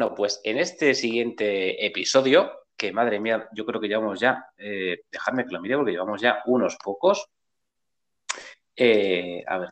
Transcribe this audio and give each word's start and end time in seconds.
Bueno, 0.00 0.14
pues 0.14 0.40
en 0.44 0.56
este 0.56 0.94
siguiente 0.94 1.84
episodio, 1.84 2.50
que 2.74 2.90
madre 2.90 3.20
mía, 3.20 3.50
yo 3.52 3.66
creo 3.66 3.78
que 3.78 3.86
llevamos 3.86 4.18
ya, 4.18 4.46
eh, 4.56 5.02
dejadme 5.12 5.44
que 5.44 5.52
lo 5.52 5.60
mire 5.60 5.76
porque 5.76 5.92
llevamos 5.92 6.22
ya 6.22 6.40
unos 6.46 6.78
pocos. 6.82 7.28
Eh, 8.74 9.44
a 9.46 9.58
ver, 9.58 9.68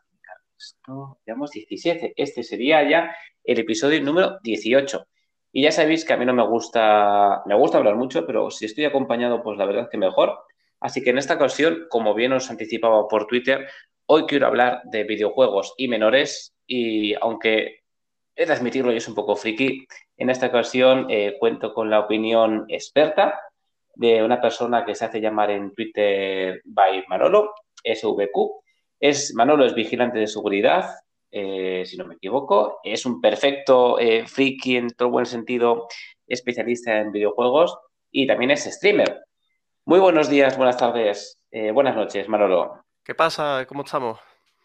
esto, 0.59 1.19
llevamos 1.25 1.51
17. 1.51 2.13
Este 2.15 2.43
sería 2.43 2.87
ya 2.87 3.17
el 3.43 3.59
episodio 3.59 4.03
número 4.03 4.39
18. 4.43 5.07
Y 5.53 5.63
ya 5.63 5.73
sabéis 5.73 6.05
que 6.05 6.13
a 6.13 6.19
mí 6.19 6.27
no 6.27 6.35
me 6.35 6.47
gusta, 6.47 7.41
me 7.47 7.55
gusta 7.55 7.79
hablar 7.79 7.97
mucho, 7.97 8.27
pero 8.27 8.51
si 8.51 8.67
estoy 8.67 8.85
acompañado, 8.85 9.43
pues 9.43 9.57
la 9.57 9.65
verdad 9.65 9.89
que 9.91 9.97
mejor. 9.97 10.41
Así 10.79 11.03
que 11.03 11.09
en 11.09 11.17
esta 11.17 11.37
ocasión, 11.37 11.87
como 11.89 12.13
bien 12.13 12.35
os 12.35 12.51
anticipaba 12.51 13.09
por 13.09 13.27
Twitter, 13.27 13.67
hoy 14.05 14.27
quiero 14.27 14.47
hablar 14.47 14.83
de 14.85 15.05
videojuegos 15.05 15.73
y 15.79 15.89
menores. 15.89 16.55
Y 16.67 17.15
aunque 17.15 17.79
he 18.39 18.47
de 18.47 18.53
admitirlo, 18.53 18.93
yo 18.93 19.01
soy 19.01 19.11
un 19.11 19.17
poco 19.17 19.35
friki, 19.35 19.85
en 20.17 20.31
esta 20.31 20.47
ocasión 20.47 21.07
eh, 21.11 21.37
cuento 21.41 21.75
con 21.75 21.91
la 21.91 21.99
opinión 21.99 22.67
experta 22.69 23.41
de 23.97 24.23
una 24.23 24.41
persona 24.41 24.85
que 24.85 24.95
se 24.95 25.05
hace 25.05 25.21
llamar 25.21 25.51
en 25.51 25.75
Twitter 25.75 26.63
by 26.65 27.05
Manolo, 27.09 27.53
SVQ. 27.83 28.63
Es, 29.01 29.35
Manolo 29.35 29.65
es 29.67 29.75
vigilante 29.75 30.21
de 30.21 30.29
seguridad, 30.29 30.89
eh, 31.33 31.83
si 31.85 31.97
no 31.97 32.07
me 32.07 32.15
equivoco. 32.15 32.79
Es 32.85 33.05
un 33.07 33.21
perfecto 33.21 33.99
eh, 33.99 34.25
friki 34.25 34.77
en 34.77 34.91
todo 34.91 35.11
buen 35.11 35.27
sentido, 35.27 35.89
especialista 36.29 36.97
en 37.01 37.11
videojuegos 37.11 37.77
y 38.13 38.29
también 38.29 38.53
es 38.53 38.65
streamer. 38.65 39.25
Muy 39.85 39.99
buenos 39.99 40.31
días, 40.31 40.57
buenas 40.57 40.77
tardes, 40.77 41.41
buenas 41.73 41.97
noches, 41.97 42.29
Manolo. 42.29 42.85
¿Qué 43.03 43.17
pasa? 43.17 43.65
¿Cómo 43.67 43.83
estamos? 43.83 44.21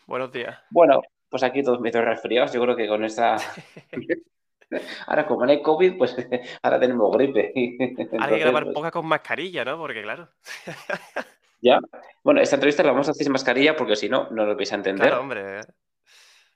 Buenos 0.06 0.32
días. 0.32 0.60
Bueno, 0.70 1.02
pues 1.34 1.42
aquí 1.42 1.64
todos 1.64 1.80
medio 1.80 2.00
resfriados. 2.04 2.54
Yo 2.54 2.62
creo 2.62 2.76
que 2.76 2.88
con 2.88 3.04
esta 3.04 3.38
Ahora, 5.08 5.26
como 5.26 5.46
no 5.46 5.52
hay 5.52 5.64
COVID, 5.64 5.98
pues 5.98 6.16
ahora 6.62 6.80
tenemos 6.80 7.12
gripe. 7.12 7.52
Hay 7.56 8.30
que 8.30 8.40
grabar 8.40 8.66
pues 8.66 8.76
poca 8.76 8.92
con 8.92 9.08
mascarilla, 9.08 9.66
¿no? 9.66 9.78
Porque 9.80 10.04
claro. 10.04 10.30
ya. 11.62 11.80
Bueno, 12.24 12.40
esta 12.40 12.58
entrevista 12.58 12.84
la 12.84 12.92
vamos 12.92 13.08
a 13.08 13.12
hacer 13.12 13.24
sin 13.24 13.34
mascarilla 13.34 13.76
porque 13.76 13.96
si 13.96 14.10
no, 14.10 14.30
no 14.30 14.46
lo 14.46 14.56
vais 14.56 14.72
a 14.72 14.76
entender. 14.76 15.08
Claro, 15.08 15.22
hombre. 15.22 15.62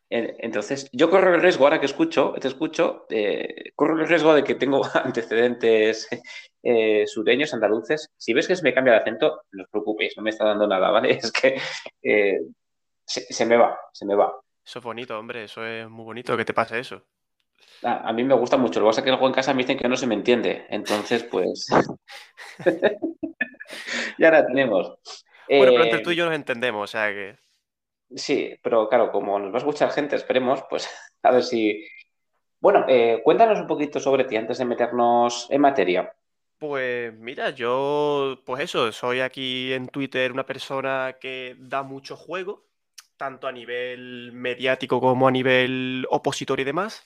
Entonces, 0.10 0.90
yo 0.94 1.10
corro 1.10 1.34
el 1.36 1.42
riesgo, 1.42 1.66
ahora 1.66 1.80
que 1.80 1.86
escucho, 1.86 2.34
te 2.40 2.48
escucho, 2.48 3.08
eh, 3.10 3.74
corro 3.76 4.00
el 4.00 4.08
riesgo 4.08 4.34
de 4.34 4.44
que 4.44 4.56
tengo 4.56 4.82
antecedentes 4.94 6.08
eh, 6.64 7.06
sureños, 7.08 7.54
andaluces. 7.54 8.10
Si 8.16 8.34
ves 8.34 8.48
que 8.48 8.56
se 8.56 8.64
me 8.64 8.74
cambia 8.74 8.94
el 8.94 9.02
acento, 9.02 9.42
no 9.52 9.64
os 9.64 9.70
preocupéis, 9.70 10.14
no 10.16 10.24
me 10.24 10.30
está 10.30 10.46
dando 10.46 10.68
nada, 10.68 10.92
¿vale? 10.92 11.12
Es 11.12 11.32
que 11.32 11.60
eh, 12.02 12.40
se, 13.06 13.46
me 13.46 13.58
va, 13.58 13.80
se 13.92 14.06
me 14.06 14.16
va. 14.16 14.34
Eso 14.68 14.80
es 14.80 14.84
bonito, 14.84 15.18
hombre, 15.18 15.46
eso 15.46 15.66
es 15.66 15.90
muy 15.90 16.04
bonito 16.04 16.36
que 16.36 16.44
te 16.44 16.54
pase 16.54 16.78
eso. 16.78 17.02
A, 17.84 18.12
mí 18.12 18.26
me 18.26 18.34
gusta 18.34 18.58
mucho. 18.58 18.82
Lo 18.82 18.88
que 18.88 18.90
pasa 18.90 19.00
es 19.00 19.06
que 19.06 19.12
luego 19.12 19.26
en 19.26 19.34
casa 19.34 19.54
me 19.54 19.62
dicen 19.64 19.78
que 19.78 19.88
no 19.88 19.96
se 19.96 20.08
me 20.08 20.14
entiende. 20.14 20.66
Entonces, 20.70 21.24
pues. 21.24 21.68
ya 24.20 24.30
la 24.30 24.46
tenemos. 24.46 24.88
Bueno, 25.48 25.72
pero 25.72 25.84
entre 25.86 26.00
tú 26.00 26.12
y 26.12 26.18
yo 26.18 26.26
nos 26.26 26.36
entendemos, 26.36 26.84
o 26.84 26.88
sea 26.88 27.08
que. 27.14 27.38
Sí, 28.14 28.56
pero 28.62 28.90
claro, 28.90 29.10
como 29.10 29.40
nos 29.40 29.52
va 29.52 29.56
a 29.56 29.60
escuchar 29.60 29.90
gente, 29.92 30.18
esperemos, 30.18 30.62
pues 30.70 30.90
a 31.24 31.32
ver 31.32 31.44
si. 31.44 31.88
Bueno, 32.60 32.84
eh, 32.90 33.22
cuéntanos 33.24 33.62
un 33.62 33.68
poquito 33.68 34.02
sobre 34.02 34.26
ti 34.26 34.36
antes 34.36 34.58
de 34.58 34.66
meternos 34.66 35.48
en 35.50 35.62
materia. 35.62 36.14
Pues 36.58 37.14
mira, 37.14 37.52
yo, 37.52 38.42
pues 38.46 38.64
eso, 38.64 38.92
soy 38.92 39.22
aquí 39.22 39.72
en 39.72 39.88
Twitter 39.88 40.34
una 40.34 40.46
persona 40.46 41.16
que 41.22 41.56
da 41.58 41.84
mucho 41.84 42.18
juego, 42.18 42.67
tanto 43.18 43.48
a 43.48 43.52
nivel 43.52 44.32
mediático 44.34 45.00
como 45.02 45.28
a 45.28 45.32
nivel 45.32 46.06
opositor 46.10 46.60
y 46.60 46.64
demás. 46.64 47.04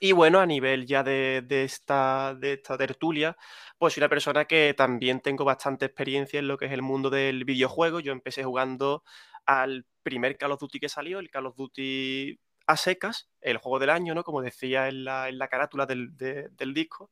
Y 0.00 0.12
bueno, 0.12 0.38
a 0.38 0.46
nivel 0.46 0.86
ya 0.86 1.02
de, 1.02 1.44
esta, 1.64 2.34
de 2.38 2.54
esta 2.54 2.78
tertulia, 2.78 3.36
pues 3.78 3.94
soy 3.94 4.02
una 4.02 4.08
persona 4.08 4.44
que 4.44 4.74
también 4.74 5.20
tengo 5.20 5.44
bastante 5.44 5.86
experiencia 5.86 6.38
en 6.38 6.46
lo 6.48 6.56
que 6.56 6.66
es 6.66 6.72
el 6.72 6.82
mundo 6.82 7.10
del 7.10 7.44
videojuego. 7.44 7.98
Yo 8.00 8.12
empecé 8.12 8.44
jugando 8.44 9.02
al 9.44 9.86
primer 10.04 10.36
Call 10.38 10.52
of 10.52 10.60
Duty 10.60 10.78
que 10.78 10.88
salió, 10.88 11.18
el 11.18 11.30
Call 11.30 11.46
of 11.46 11.56
Duty 11.56 12.38
a 12.68 12.76
secas, 12.76 13.28
el 13.40 13.56
juego 13.58 13.80
del 13.80 13.90
año, 13.90 14.14
¿no? 14.14 14.22
Como 14.22 14.42
decía 14.42 14.88
en 14.88 15.04
la, 15.04 15.28
en 15.28 15.38
la 15.38 15.48
carátula 15.48 15.86
del, 15.86 16.16
del 16.16 16.74
disco. 16.74 17.10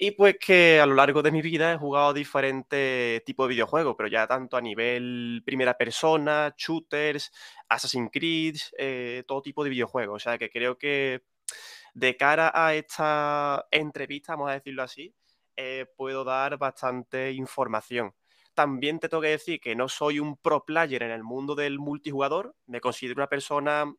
Y 0.00 0.12
pues 0.12 0.36
que 0.38 0.80
a 0.80 0.86
lo 0.86 0.94
largo 0.94 1.22
de 1.22 1.32
mi 1.32 1.42
vida 1.42 1.72
he 1.72 1.76
jugado 1.76 2.12
diferentes 2.14 3.24
tipos 3.24 3.48
de 3.48 3.54
videojuegos, 3.54 3.96
pero 3.96 4.08
ya 4.08 4.28
tanto 4.28 4.56
a 4.56 4.60
nivel 4.60 5.42
primera 5.44 5.76
persona, 5.76 6.54
shooters, 6.56 7.32
Assassin's 7.68 8.08
Creed, 8.12 8.56
eh, 8.78 9.24
todo 9.26 9.42
tipo 9.42 9.64
de 9.64 9.70
videojuegos. 9.70 10.14
O 10.16 10.18
sea 10.20 10.38
que 10.38 10.50
creo 10.50 10.78
que 10.78 11.22
de 11.94 12.16
cara 12.16 12.52
a 12.54 12.74
esta 12.74 13.66
entrevista, 13.72 14.34
vamos 14.34 14.50
a 14.50 14.54
decirlo 14.54 14.84
así, 14.84 15.12
eh, 15.56 15.86
puedo 15.96 16.22
dar 16.22 16.58
bastante 16.58 17.32
información. 17.32 18.14
También 18.54 19.00
te 19.00 19.08
tengo 19.08 19.22
que 19.22 19.30
decir 19.30 19.60
que 19.60 19.74
no 19.74 19.88
soy 19.88 20.20
un 20.20 20.36
pro 20.36 20.64
player 20.64 21.02
en 21.02 21.10
el 21.10 21.24
mundo 21.24 21.56
del 21.56 21.80
multijugador, 21.80 22.54
me 22.66 22.80
considero 22.80 23.18
una 23.18 23.28
persona 23.28 23.92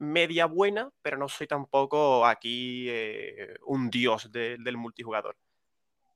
media 0.00 0.46
buena, 0.46 0.90
pero 1.02 1.16
no 1.16 1.28
soy 1.28 1.46
tampoco 1.46 2.26
aquí 2.26 2.86
eh, 2.88 3.54
un 3.66 3.90
dios 3.90 4.32
del 4.32 4.76
multijugador. 4.76 5.36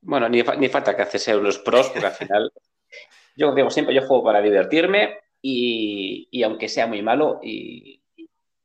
Bueno, 0.00 0.28
ni, 0.28 0.43
falta 0.43 0.97
que 0.97 1.03
haces 1.03 1.28
unos 1.28 1.59
pros, 1.59 1.89
porque 1.91 2.06
al 2.06 2.12
final, 2.12 2.53
yo 3.37 3.55
digo 3.55 3.71
siempre, 3.71 3.94
yo 3.94 4.03
juego 4.03 4.25
para 4.25 4.41
divertirme 4.41 5.19
y, 5.41 6.43
aunque 6.43 6.69
sea 6.69 6.87
muy 6.87 7.03
malo, 7.03 7.41
y, 7.43 8.03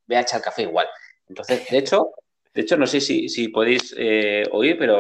voy 0.07 0.17
a 0.17 0.21
echar 0.21 0.41
café 0.41 0.63
igual. 0.63 0.87
Entonces, 1.27 1.67
de 1.69 1.77
hecho, 1.77 2.11
de 2.53 2.61
hecho, 2.61 2.77
no 2.77 2.87
sé 2.87 2.99
si, 2.99 3.47
podéis 3.49 3.93
eh, 3.97 4.43
oír, 4.51 4.77
pero 4.77 4.99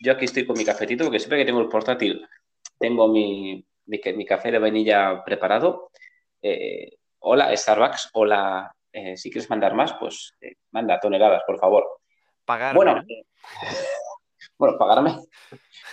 yo 0.00 0.12
aquí 0.12 0.24
estoy 0.24 0.46
con 0.46 0.56
mi 0.56 0.64
cafetito, 0.64 1.04
porque 1.04 1.18
siempre 1.18 1.38
que 1.38 1.44
tengo 1.44 1.60
el 1.60 1.68
portátil, 1.68 2.26
tengo 2.78 3.08
mi, 3.08 3.64
mi, 3.86 4.26
café 4.26 4.50
de 4.50 4.58
vainilla 4.58 5.22
preparado. 5.24 5.90
Eh, 6.42 6.98
hola, 7.20 7.54
Starbucks, 7.56 8.10
hola, 8.12 8.74
eh, 8.92 9.16
si 9.16 9.30
quieres 9.30 9.50
mandar 9.50 9.74
más, 9.74 9.94
pues 9.94 10.34
manda 10.70 11.00
toneladas, 11.00 11.42
por 11.46 11.58
favor. 11.58 11.86
Pagarme. 12.44 12.76
Bueno, 12.76 13.02
bueno 14.58 14.78
pagarme. 14.78 15.16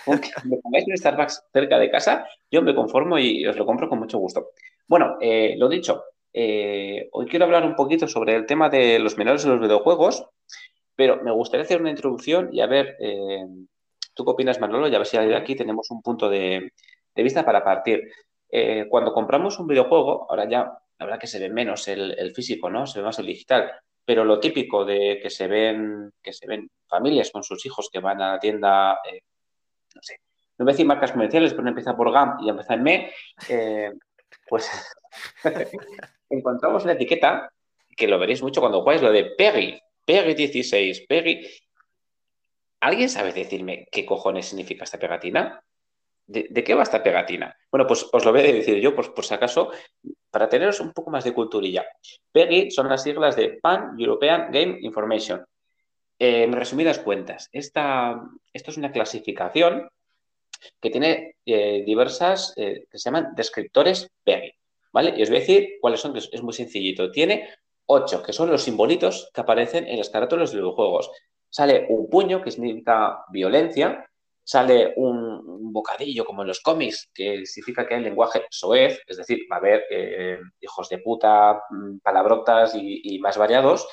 Aunque 0.06 0.30
me 0.44 0.58
pongáis 0.58 0.86
un 0.88 0.96
Starbucks 0.96 1.44
cerca 1.52 1.78
de 1.78 1.90
casa, 1.90 2.26
yo 2.50 2.62
me 2.62 2.74
conformo 2.74 3.18
y 3.18 3.46
os 3.46 3.56
lo 3.56 3.66
compro 3.66 3.88
con 3.88 3.98
mucho 3.98 4.18
gusto. 4.18 4.50
Bueno, 4.86 5.18
lo 5.20 5.68
dicho, 5.68 6.04
hoy 6.32 7.26
quiero 7.28 7.44
hablar 7.44 7.64
un 7.64 7.74
poquito 7.74 8.06
sobre 8.06 8.36
el 8.36 8.46
tema 8.46 8.68
de 8.68 8.98
los 8.98 9.16
menores 9.16 9.42
de 9.42 9.50
los 9.50 9.60
videojuegos 9.60 10.28
pero 10.96 11.22
me 11.22 11.30
gustaría 11.30 11.64
hacer 11.64 11.80
una 11.80 11.90
introducción 11.90 12.48
y 12.52 12.60
a 12.60 12.66
ver, 12.66 12.96
eh, 12.98 13.46
¿tú 14.14 14.24
qué 14.24 14.30
opinas, 14.30 14.58
Manolo? 14.58 14.88
Y 14.88 14.94
a 14.94 14.98
ver 14.98 15.06
si 15.06 15.18
aquí 15.18 15.54
tenemos 15.54 15.90
un 15.90 16.02
punto 16.02 16.28
de, 16.28 16.72
vista 17.14 17.44
para 17.44 17.62
partir. 17.62 18.02
Eh, 18.48 18.86
cuando 18.88 19.12
compramos 19.12 19.58
un 19.60 19.66
videojuego, 19.66 20.26
ahora 20.28 20.48
ya 20.48 20.72
la 20.98 21.06
verdad 21.06 21.20
que 21.20 21.26
se 21.26 21.38
ve 21.38 21.48
menos 21.48 21.88
el, 21.88 22.32
físico, 22.34 22.70
¿no? 22.70 22.86
Se 22.86 22.98
ve 22.98 23.04
más 23.04 23.18
el 23.18 23.26
digital. 23.26 23.72
Pero 24.04 24.24
lo 24.24 24.38
típico 24.38 24.84
de 24.84 25.18
que 25.22 25.30
se 25.30 25.46
ven, 25.46 26.12
que 26.22 26.32
se 26.32 26.46
ven 26.46 26.70
familias 26.86 27.30
con 27.30 27.42
sus 27.42 27.64
hijos 27.66 27.88
que 27.92 27.98
van 27.98 28.22
a 28.22 28.32
la 28.32 28.40
tienda, 28.40 29.00
eh, 29.10 29.20
no 29.94 30.02
sé, 30.02 30.20
no 30.58 30.64
voy 30.64 30.70
a 30.70 30.74
decir 30.74 30.86
marcas 30.86 31.12
comerciales, 31.12 31.52
pero 31.52 31.68
empieza 31.68 31.96
por 31.96 32.12
GAM 32.12 32.38
y 32.40 32.48
empieza 32.48 32.74
en 32.74 32.82
ME, 32.82 33.12
pues 34.48 34.70
encontramos 36.30 36.84
una 36.84 36.94
etiqueta 36.94 37.52
que 37.96 38.08
lo 38.08 38.18
veréis 38.18 38.42
mucho 38.42 38.60
cuando 38.60 38.80
jugáis, 38.80 39.02
lo 39.02 39.10
de 39.10 39.24
Peggy, 39.24 39.80
Peggy 40.04 40.34
16, 40.34 41.06
Peggy. 41.08 41.46
¿Alguien 42.80 43.08
sabe 43.08 43.32
decirme 43.32 43.88
qué 43.90 44.06
cojones 44.06 44.46
significa 44.46 44.84
esta 44.84 44.98
pegatina? 44.98 45.62
¿De, 46.26 46.64
qué 46.64 46.74
va 46.74 46.82
esta 46.82 47.02
pegatina? 47.02 47.56
Bueno, 47.70 47.86
pues 47.86 48.06
os 48.12 48.24
lo 48.24 48.32
voy 48.32 48.40
a 48.40 48.52
decir 48.52 48.80
yo, 48.80 48.94
pues 48.94 49.08
por 49.08 49.24
si 49.24 49.34
acaso, 49.34 49.70
para 50.36 50.50
teneros 50.50 50.80
un 50.80 50.92
poco 50.92 51.10
más 51.10 51.24
de 51.24 51.32
culturilla. 51.32 51.86
PEGI 52.30 52.70
son 52.70 52.90
las 52.90 53.02
siglas 53.02 53.36
de 53.36 53.58
Pan 53.58 53.96
European 53.98 54.52
Game 54.52 54.76
Information. 54.82 55.42
en 56.18 56.52
resumidas 56.52 56.98
cuentas, 56.98 57.48
esta, 57.52 58.20
esto 58.52 58.70
es 58.70 58.76
una 58.76 58.92
clasificación 58.92 59.88
que 60.78 60.90
tiene 60.90 61.36
eh, 61.46 61.84
diversas, 61.86 62.52
eh, 62.58 62.84
que 62.90 62.98
se 62.98 63.04
llaman 63.04 63.32
descriptores 63.34 64.10
PEGI. 64.24 64.52
¿Vale? 64.92 65.14
Y 65.16 65.22
os 65.22 65.30
voy 65.30 65.38
a 65.38 65.40
decir 65.40 65.78
cuáles 65.80 66.00
son, 66.00 66.12
que 66.12 66.18
es 66.18 66.42
muy 66.42 66.52
sencillito. 66.52 67.10
Tiene 67.10 67.48
8, 67.86 68.22
que 68.22 68.34
son 68.34 68.50
los 68.50 68.62
simbolitos 68.62 69.30
que 69.32 69.40
aparecen 69.40 69.88
en 69.88 69.96
las 69.96 70.10
carátulas 70.10 70.50
de 70.50 70.58
los 70.58 70.64
videojuegos. 70.64 71.10
Sale 71.48 71.86
un 71.88 72.10
puño, 72.10 72.42
que 72.42 72.50
significa 72.50 73.24
violencia, 73.30 74.06
sale 74.46 74.94
un, 74.96 75.72
bocadillo, 75.72 76.24
como 76.24 76.42
en 76.42 76.48
los 76.48 76.60
cómics, 76.60 77.10
que 77.12 77.44
significa 77.44 77.86
que 77.86 77.96
hay 77.96 78.02
lenguaje 78.02 78.46
soez, 78.48 79.02
es 79.06 79.16
decir, 79.18 79.40
va 79.50 79.56
a 79.56 79.58
haber 79.58 79.84
eh, 79.90 80.38
hijos 80.60 80.88
de 80.88 80.98
puta, 80.98 81.60
mm, 81.68 81.98
palabrotas 81.98 82.74
y, 82.74 83.18
más 83.18 83.36
variados. 83.36 83.86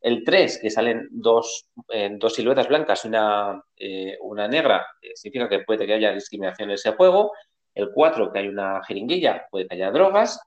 El 0.00 0.24
3, 0.24 0.58
que 0.60 0.70
salen 0.70 1.08
dos, 1.12 1.70
dos 2.18 2.34
siluetas 2.34 2.68
blancas 2.68 3.04
y 3.04 3.08
una, 3.08 3.62
eh, 3.76 4.18
una 4.20 4.48
negra, 4.48 4.84
significa 5.14 5.48
que 5.48 5.60
puede 5.60 5.86
que 5.86 5.94
haya 5.94 6.12
discriminación 6.12 6.70
en 6.70 6.74
ese 6.74 6.92
juego. 6.92 7.32
El 7.72 7.90
4, 7.94 8.32
que 8.32 8.40
hay 8.40 8.48
una 8.48 8.82
jeringuilla, 8.84 9.46
puede 9.50 9.68
que 9.68 9.76
haya 9.76 9.92
drogas. 9.92 10.40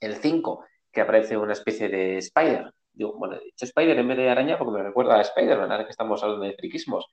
El 0.00 0.16
5, 0.16 0.64
que 0.90 1.02
aparece 1.02 1.36
una 1.36 1.52
especie 1.52 1.88
de 1.88 2.16
spider, 2.18 2.72
digo, 2.96 3.12
bueno, 3.18 3.36
he 3.36 3.44
dicho 3.44 3.66
Spider 3.66 3.98
en 3.98 4.08
vez 4.08 4.16
de 4.16 4.30
araña 4.30 4.58
porque 4.58 4.72
me 4.72 4.82
recuerda 4.82 5.16
a 5.16 5.20
Spider-Man, 5.20 5.70
ahora 5.70 5.84
que 5.84 5.90
estamos 5.90 6.22
hablando 6.22 6.46
de 6.46 6.54
friquismos. 6.54 7.06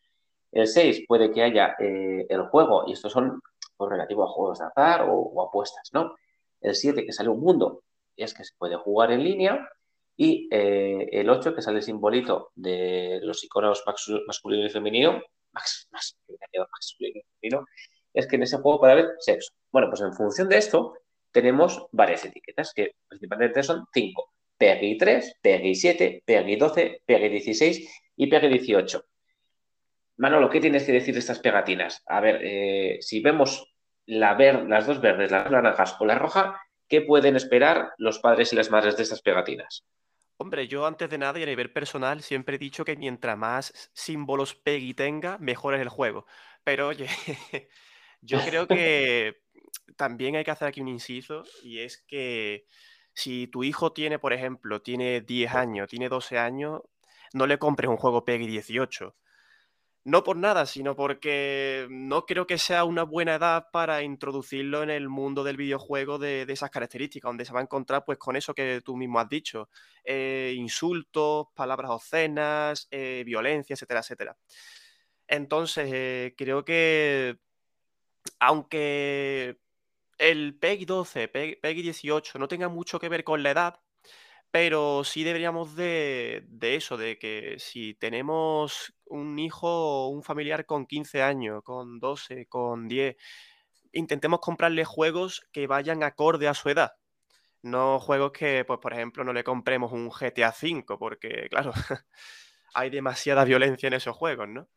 El 0.54 0.68
6 0.68 1.06
puede 1.08 1.32
que 1.32 1.42
haya 1.42 1.76
eh, 1.80 2.26
el 2.30 2.44
juego, 2.44 2.86
y 2.88 2.94
estos 2.94 3.12
son 3.12 3.42
pues, 3.76 3.90
relativos 3.90 4.30
a 4.30 4.34
juegos 4.34 4.60
de 4.60 4.66
azar 4.66 5.08
o, 5.10 5.42
apuestas, 5.42 5.90
¿no? 5.94 6.16
El 6.62 6.76
7 6.76 7.06
que 7.06 7.12
sale 7.12 7.30
un 7.30 7.42
mundo, 7.42 7.84
es 8.16 8.34
que 8.34 8.44
se 8.44 8.54
puede 8.58 8.76
jugar 8.78 9.12
en 9.12 9.24
línea. 9.24 9.68
Y 10.16 10.48
eh, 10.52 11.10
el 11.12 11.30
8 11.30 11.56
que 11.56 11.64
sale 11.64 11.82
simbolito 11.82 12.52
de 12.54 13.20
los 13.24 13.44
iconos 13.44 13.84
masculino 14.28 14.66
y 14.66 14.70
femenino, 14.70 15.24
masculino 15.92 17.20
y 17.20 17.24
femenino, 17.42 17.66
es 18.14 18.28
que 18.28 18.36
en 18.36 18.44
ese 18.44 18.58
juego 18.58 18.80
puede 18.80 18.94
haber 18.94 19.10
sexo. 19.20 19.54
Bueno, 19.72 19.90
pues 19.90 20.02
en 20.02 20.14
función 20.14 20.48
de 20.50 20.58
esto 20.60 20.94
tenemos 21.32 21.88
varias 21.92 22.26
etiquetas 22.26 22.74
que 22.76 22.92
principalmente 23.08 23.64
son 23.64 23.88
5. 23.92 24.34
PEGI 24.56 24.98
3, 25.00 25.40
PEGI 25.42 25.76
7, 25.76 26.24
PEGI 26.24 26.56
12, 26.58 27.02
PEGI 27.06 27.30
16 27.30 28.02
y 28.18 28.28
PEGI 28.28 28.48
18. 28.50 29.04
Manolo, 30.18 30.50
¿qué 30.50 30.60
tienes 30.60 30.83
que 30.83 30.92
decir 30.92 31.13
de 31.13 31.19
estas 31.19 31.39
pegatinas? 31.39 32.04
A 32.06 32.19
ver, 32.19 32.39
eh, 32.44 32.98
si 33.01 33.21
vemos 33.21 33.74
la 34.06 34.36
las 34.36 34.86
dos 34.86 35.01
verdes, 35.01 35.31
las 35.31 35.50
naranjas 35.50 35.95
o 36.00 36.06
la 36.06 36.15
roja, 36.15 36.62
¿qué 36.88 37.01
pueden 37.01 37.36
esperar 37.36 37.94
los 37.98 38.19
padres 38.19 38.54
y 38.54 38.56
las 38.56 38.69
madres 38.69 38.98
de 38.98 39.04
estas 39.04 39.21
pegatinas? 39.21 39.86
Hombre, 40.38 40.68
yo 40.68 40.86
antes 40.86 41.10
de 41.10 41.18
nada 41.18 41.39
y 41.39 41.44
a 41.44 41.48
nivel 41.48 41.71
personal 41.71 42.21
siempre 42.21 42.56
he 42.56 42.60
dicho 42.60 42.83
que 42.83 42.95
mientras 42.95 43.38
más 43.38 43.92
símbolos 43.94 44.56
PEGI 44.56 44.94
tenga, 44.94 45.38
mejor 45.38 45.75
es 45.75 45.81
el 45.81 45.89
juego. 45.89 46.25
Pero 46.63 46.89
oye, 46.89 47.07
yo 48.21 48.39
creo 48.39 48.68
que 48.68 49.42
también 49.95 50.36
hay 50.36 50.44
que 50.44 50.51
hacer 50.51 50.68
aquí 50.68 50.81
un 50.81 50.89
inciso 50.89 51.44
y 51.63 51.80
es 51.80 52.04
que 52.07 52.66
si 53.13 53.48
tu 53.48 53.63
hijo 53.63 53.94
tiene, 53.94 54.19
por 54.19 54.33
ejemplo, 54.33 54.81
tiene 54.81 55.21
10 55.21 55.54
años, 55.54 55.88
tiene 55.88 56.09
12 56.09 56.38
años, 56.38 56.81
no 57.33 57.48
le 57.48 57.57
compres 57.57 57.89
un 57.89 57.98
juego 57.98 58.25
PEGI 58.25 58.48
18 58.48 59.16
no 60.06 60.24
por 60.24 60.36
nada, 60.36 60.66
sino 60.66 60.96
porque 60.96 61.88
no 61.90 62.26
creo 62.26 62.46
que 62.46 62.58
sea 62.58 62.84
una 62.84 63.04
buena 63.04 63.36
edad 63.36 63.68
para 63.72 64.04
introducirlo 64.04 64.84
en 64.84 64.90
el 64.90 65.08
mundo 65.08 65.44
del 65.44 65.56
videojuego 65.58 66.20
de, 66.20 66.46
esas 66.50 66.70
características, 66.70 67.30
donde 67.30 67.46
se 67.46 67.54
va 67.54 67.60
a 67.60 67.64
encontrar 67.64 68.04
pues 68.06 68.18
con 68.18 68.36
eso 68.36 68.54
que 68.54 68.82
tú 68.84 68.98
mismo 68.98 69.20
has 69.20 69.30
dicho, 69.30 69.70
eh, 70.04 70.54
insultos, 70.58 71.48
palabras 71.56 71.92
obscenas, 71.92 72.88
eh, 72.92 73.24
violencia, 73.26 73.76
etcétera, 73.76 74.02
etcétera. 74.02 74.38
Entonces, 75.28 75.90
eh, 75.94 76.36
creo 76.38 76.66
que 76.66 77.40
aunque 78.40 79.58
el 80.18 80.58
PEGI 80.60 80.86
12, 80.86 81.28
PEGI 81.30 81.82
18 81.82 82.40
no 82.40 82.48
tenga 82.48 82.70
mucho 82.70 83.00
que 83.00 83.10
ver 83.10 83.24
con 83.24 83.42
la 83.44 83.52
edad, 83.52 83.80
pero 84.54 85.04
sí 85.04 85.24
deberíamos 85.24 85.76
de, 85.76 86.46
eso, 86.62 86.96
de 86.96 87.18
que 87.18 87.56
si 87.58 87.96
tenemos 87.96 88.94
un 89.06 89.40
hijo 89.40 89.68
o 89.68 90.10
un 90.10 90.22
familiar 90.22 90.68
con 90.68 90.86
15 90.86 91.24
años, 91.24 91.64
con 91.64 92.00
12, 92.00 92.46
con 92.46 92.88
10, 92.88 93.16
intentemos 93.94 94.42
comprarle 94.42 94.86
juegos 94.86 95.42
que 95.52 95.66
vayan 95.66 96.04
acorde 96.04 96.48
a 96.48 96.54
su 96.54 96.70
edad. 96.70 96.92
No 97.64 98.00
juegos 98.00 98.32
que, 98.32 98.64
pues, 98.64 98.78
por 98.80 98.94
ejemplo, 98.94 99.24
no 99.24 99.34
le 99.34 99.44
compremos 99.44 99.92
un 99.92 100.12
GTA 100.12 100.54
V, 100.62 100.84
porque, 101.00 101.48
claro, 101.50 101.72
hay 102.76 102.92
demasiada 102.92 103.46
violencia 103.46 103.88
en 103.88 103.94
esos 103.94 104.16
juegos, 104.16 104.50
¿no? 104.50 104.70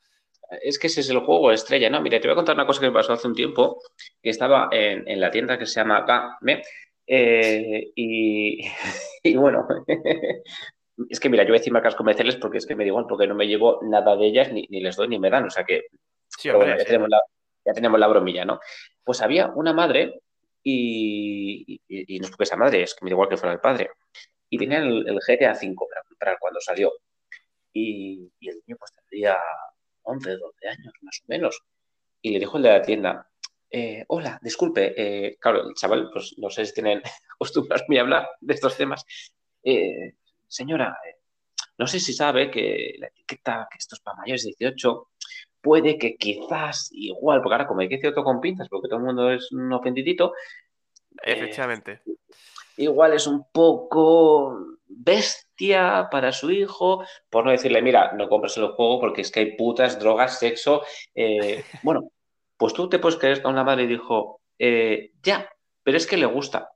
Es 0.62 0.78
que 0.78 0.86
ese 0.86 1.02
es 1.02 1.10
el 1.10 1.18
juego 1.18 1.52
estrella, 1.52 1.90
¿no? 1.90 2.00
Mira, 2.00 2.18
te 2.18 2.28
voy 2.28 2.32
a 2.32 2.36
contar 2.36 2.54
una 2.54 2.66
cosa 2.66 2.80
que 2.80 2.86
me 2.86 2.94
pasó 2.94 3.12
hace 3.12 3.28
un 3.28 3.34
tiempo, 3.34 3.82
que 4.22 4.30
estaba 4.30 4.70
en, 4.72 5.06
en 5.06 5.20
la 5.20 5.30
tienda 5.30 5.58
que 5.58 5.66
se 5.66 5.80
llama 5.80 6.06
Game, 6.40 6.62
eh, 7.06 7.92
y, 7.94 8.62
bueno, 9.34 9.66
es 11.10 11.20
que 11.20 11.28
mira, 11.28 11.42
yo 11.42 11.48
voy 11.48 11.56
a 11.56 11.60
decir 11.60 11.72
marcas 11.72 11.94
comerciales 11.94 12.36
porque 12.36 12.58
es 12.58 12.66
que 12.66 12.76
me 12.76 12.84
digo, 12.84 13.04
porque 13.06 13.26
no 13.26 13.34
me 13.34 13.46
llevo 13.46 13.80
nada 13.82 14.16
de 14.16 14.26
ellas, 14.26 14.52
ni, 14.52 14.66
les 14.68 14.96
doy 14.96 15.08
ni 15.08 15.18
me 15.18 15.30
dan, 15.30 15.46
o 15.46 15.50
sea 15.50 15.64
que 15.64 15.86
ya, 16.42 16.54
tenemos 17.74 17.98
la, 17.98 18.06
bromilla, 18.06 18.44
¿no? 18.44 18.60
Pues 19.02 19.22
había 19.22 19.48
una 19.48 19.72
madre 19.72 20.20
y, 20.62 21.80
no 21.88 22.24
es 22.24 22.30
porque 22.30 22.44
esa 22.44 22.56
madre, 22.56 22.82
es 22.82 22.94
que 22.94 23.04
me 23.04 23.10
da 23.10 23.14
igual 23.14 23.28
que 23.28 23.36
fuera 23.36 23.54
el 23.54 23.60
padre, 23.60 23.90
y 24.48 24.58
tenía 24.58 24.78
el, 24.78 25.04
GTA 25.04 25.52
V 25.52 25.74
para 25.88 26.02
comprar 26.08 26.38
cuando 26.38 26.60
salió. 26.60 26.92
Y, 27.72 28.30
y 28.40 28.48
el 28.48 28.62
niño 28.66 28.76
pues 28.78 28.92
tendría 28.92 29.36
11, 30.02 30.36
12 30.36 30.68
años 30.68 30.92
más 31.02 31.20
o 31.20 31.24
menos. 31.28 31.62
Y 32.22 32.30
le 32.30 32.38
dijo 32.38 32.56
el 32.56 32.62
de 32.62 32.70
la 32.70 32.82
tienda, 32.82 33.28
eh, 33.78 34.04
hola, 34.08 34.38
disculpe, 34.40 34.94
eh, 34.96 35.36
claro, 35.38 35.68
el 35.68 35.74
chaval, 35.74 36.08
pues 36.10 36.34
no 36.38 36.48
sé 36.48 36.64
si 36.64 36.72
tienen 36.72 37.02
costumbres 37.38 37.82
muy 37.86 37.98
hablar 37.98 38.26
de 38.40 38.54
estos 38.54 38.74
temas. 38.74 39.04
Eh, 39.62 40.14
señora, 40.48 40.96
no 41.76 41.86
sé 41.86 42.00
si 42.00 42.14
sabe 42.14 42.50
que 42.50 42.94
la 42.98 43.08
etiqueta, 43.08 43.68
que 43.70 43.76
esto 43.76 43.96
es 43.96 44.00
para 44.00 44.16
mayores 44.16 44.44
de 44.44 44.54
18, 44.58 45.08
puede 45.60 45.98
que 45.98 46.16
quizás 46.16 46.88
igual, 46.92 47.42
porque 47.42 47.52
ahora 47.52 47.66
como 47.66 47.82
hay 47.82 47.90
que 47.90 47.96
decir 47.96 48.14
todo 48.14 48.24
con 48.24 48.40
pinzas, 48.40 48.66
porque 48.70 48.88
todo 48.88 48.98
el 48.98 49.04
mundo 49.04 49.30
es 49.30 49.52
un 49.52 49.70
ofendidito. 49.70 50.32
Efectivamente. 51.22 52.00
igual 52.78 53.12
es 53.12 53.26
un 53.26 53.44
poco 53.52 54.78
bestia 54.88 56.08
para 56.10 56.32
su 56.32 56.50
hijo, 56.50 57.04
por 57.28 57.44
no 57.44 57.50
decirle, 57.50 57.82
mira, 57.82 58.12
no 58.12 58.26
compres 58.30 58.56
el 58.56 58.68
juego 58.68 59.00
porque 59.00 59.20
es 59.20 59.30
que 59.30 59.40
hay 59.40 59.54
putas, 59.54 59.98
drogas, 59.98 60.38
sexo. 60.38 60.82
bueno, 61.82 62.10
pues 62.56 62.72
tú 62.72 62.88
te 62.88 62.98
puedes 62.98 63.18
creer 63.18 63.42
que 63.42 63.48
una 63.48 63.64
madre 63.64 63.86
dijo, 63.86 64.40
eh, 64.58 65.12
ya, 65.22 65.48
pero 65.82 65.96
es 65.96 66.06
que 66.06 66.16
le 66.16 66.26
gusta. 66.26 66.70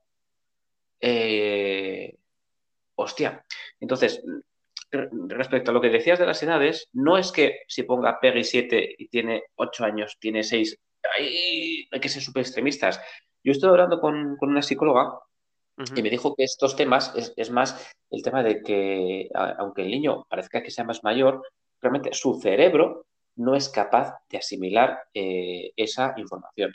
Eh, 0.99 2.15
hostia. 2.95 3.43
Entonces, 3.79 4.23
respecto 4.91 5.71
a 5.71 5.73
lo 5.73 5.81
que 5.81 5.89
decías 5.89 6.19
de 6.19 6.25
las 6.25 6.41
edades, 6.43 6.89
no 6.93 7.17
es 7.17 7.31
que 7.31 7.61
si 7.67 7.83
ponga 7.83 8.19
Peggy 8.19 8.43
7 8.43 8.95
y 8.97 9.07
tiene 9.07 9.43
8 9.55 9.85
años, 9.85 10.17
tiene 10.19 10.43
6, 10.43 10.77
hay 11.19 11.99
que 11.99 12.09
ser 12.09 12.21
súper 12.21 12.41
extremistas. 12.41 13.01
Yo 13.43 13.51
estoy 13.51 13.69
hablando 13.69 13.99
con, 13.99 14.37
una 14.39 14.61
psicóloga 14.61 15.19
y 15.95 16.01
me 16.03 16.09
dijo 16.11 16.35
que 16.35 16.43
estos 16.43 16.75
temas 16.75 17.13
es, 17.15 17.33
es, 17.37 17.49
más 17.49 17.91
el 18.11 18.21
tema 18.21 18.43
de 18.43 18.61
que, 18.61 19.29
aunque 19.33 19.81
el 19.81 19.89
niño 19.89 20.25
parezca 20.29 20.61
que 20.61 20.69
sea 20.69 20.83
más 20.83 21.03
mayor, 21.03 21.41
realmente 21.81 22.13
su 22.13 22.39
cerebro 22.39 23.07
no 23.35 23.55
es 23.55 23.69
capaz 23.69 24.15
de 24.29 24.37
asimilar 24.37 24.99
eh, 25.13 25.71
esa 25.75 26.13
información. 26.17 26.73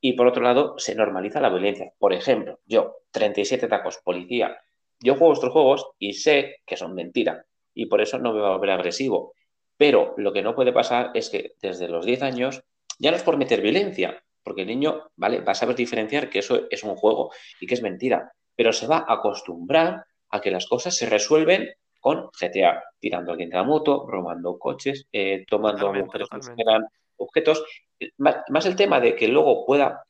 Y 0.00 0.12
por 0.12 0.26
otro 0.26 0.42
lado, 0.42 0.74
se 0.78 0.94
normaliza 0.94 1.40
la 1.40 1.48
violencia. 1.48 1.92
Por 1.98 2.12
ejemplo, 2.12 2.60
yo, 2.66 2.96
37 3.10 3.68
tacos, 3.68 3.98
policía, 4.04 4.58
yo 5.00 5.16
juego 5.16 5.32
estos 5.32 5.52
juegos 5.52 5.86
y 5.98 6.14
sé 6.14 6.56
que 6.66 6.76
son 6.76 6.94
mentira 6.94 7.46
y 7.74 7.86
por 7.86 8.00
eso 8.00 8.18
no 8.18 8.32
me 8.32 8.40
va 8.40 8.48
a 8.48 8.56
volver 8.56 8.70
agresivo. 8.70 9.34
Pero 9.76 10.14
lo 10.16 10.32
que 10.32 10.42
no 10.42 10.54
puede 10.54 10.72
pasar 10.72 11.10
es 11.14 11.30
que 11.30 11.54
desde 11.60 11.88
los 11.88 12.06
10 12.06 12.22
años 12.22 12.62
ya 12.98 13.10
no 13.10 13.16
es 13.16 13.22
por 13.22 13.36
meter 13.36 13.60
violencia, 13.60 14.22
porque 14.42 14.62
el 14.62 14.68
niño, 14.68 15.10
¿vale? 15.16 15.40
Va 15.40 15.52
a 15.52 15.56
saber 15.56 15.74
diferenciar 15.74 16.30
que 16.30 16.38
eso 16.38 16.68
es 16.70 16.84
un 16.84 16.96
juego 16.96 17.32
y 17.60 17.66
que 17.66 17.74
es 17.74 17.82
mentira, 17.82 18.32
pero 18.54 18.72
se 18.72 18.86
va 18.86 19.04
a 19.08 19.14
acostumbrar 19.14 20.04
a 20.30 20.40
que 20.40 20.50
las 20.50 20.66
cosas 20.66 20.96
se 20.96 21.06
resuelven 21.06 21.70
con 22.04 22.28
GTA, 22.38 22.84
tirando 23.00 23.30
a 23.30 23.32
alguien 23.32 23.48
de 23.48 23.56
la 23.56 23.62
moto, 23.62 24.04
robando 24.06 24.58
coches, 24.58 25.06
eh, 25.10 25.46
tomando 25.48 25.88
objetos 25.88 26.28
objetos. 27.16 27.64
Más, 28.18 28.66
el 28.66 28.76
tema 28.76 29.00
de 29.00 29.16
que 29.16 29.26
luego 29.26 29.64
pueda 29.64 30.04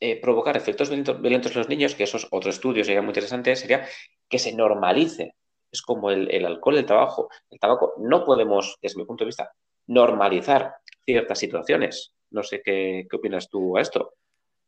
eh, 0.00 0.18
provocar 0.22 0.56
efectos 0.56 0.88
violentos, 0.88 1.52
en 1.52 1.58
los 1.58 1.68
niños, 1.68 1.94
que 1.94 2.04
eso 2.04 2.16
es 2.16 2.26
otro 2.30 2.48
estudio, 2.48 2.82
sería 2.82 3.02
muy 3.02 3.10
interesante, 3.10 3.54
sería 3.56 3.86
que 4.26 4.38
se 4.38 4.54
normalice. 4.54 5.34
Es 5.70 5.82
como 5.82 6.10
el, 6.10 6.46
alcohol, 6.46 6.78
el 6.78 6.86
tabaco. 6.86 7.28
El 7.50 7.60
tabaco 7.60 7.92
no 7.98 8.24
podemos, 8.24 8.78
desde 8.80 8.98
mi 8.98 9.04
punto 9.04 9.24
de 9.24 9.28
vista, 9.28 9.52
normalizar 9.88 10.76
ciertas 11.04 11.38
situaciones. 11.38 12.14
No 12.30 12.42
sé 12.42 12.62
qué, 12.64 13.06
opinas 13.12 13.50
tú 13.50 13.76
a 13.76 13.82
esto. 13.82 14.14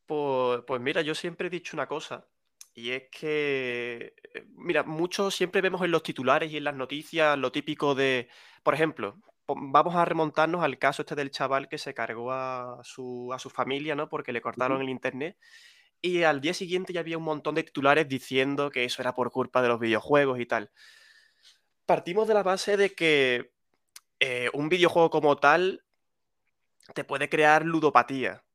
Pues, 0.04 0.61
pues 0.66 0.83
mira, 0.83 1.00
yo 1.00 1.14
siempre 1.14 1.47
he 1.47 1.50
dicho 1.50 1.75
una 1.75 1.87
cosa, 1.87 2.28
y 2.76 2.92
es 2.92 3.04
que, 3.11 4.14
eh, 4.35 4.47
mira, 4.54 4.83
muchos 4.85 5.35
siempre 5.35 5.62
vemos 5.62 5.83
en 5.83 5.90
los 5.90 6.02
titulares 6.02 6.52
y 6.52 6.59
en 6.59 6.64
las 6.64 6.75
noticias 6.75 7.38
lo 7.38 7.50
típico 7.50 7.95
de, 7.95 8.28
por 8.62 8.75
ejemplo, 8.75 9.16
vamos 9.49 9.95
a 9.95 10.04
remontarnos 10.04 10.62
al 10.62 10.78
caso 10.78 11.00
este 11.02 11.14
del 11.14 11.30
chaval 11.30 11.68
que 11.68 11.78
se 11.78 11.95
cargó 11.95 12.33
a 12.33 12.80
su, 12.85 13.33
a 13.33 13.38
su 13.38 13.49
familia, 13.49 13.95
¿no? 13.95 14.11
Porque 14.11 14.33
le 14.33 14.42
cortaron 14.42 14.83
el 14.83 14.90
internet. 14.90 15.38
Y 16.02 16.25
al 16.25 16.42
día 16.42 16.52
siguiente 16.52 16.92
ya 16.92 17.00
había 17.00 17.16
un 17.16 17.25
montón 17.25 17.54
de 17.54 17.64
titulares 17.64 18.09
diciendo 18.09 18.71
que 18.71 18.85
eso 18.85 19.00
era 19.00 19.14
por 19.14 19.33
culpa 19.33 19.62
de 19.62 19.68
los 19.68 19.80
videojuegos 19.80 20.38
y 20.38 20.47
tal. 20.47 20.71
Partimos 21.87 22.28
de 22.28 22.35
la 22.35 22.42
base 22.42 22.76
de 22.76 22.95
que 22.95 23.52
eh, 24.21 24.50
un 24.52 24.68
videojuego 24.68 25.09
como 25.11 25.37
tal 25.38 25.83
te 26.95 27.04
puede 27.04 27.30
crear 27.30 27.64
ludopatía 27.64 28.46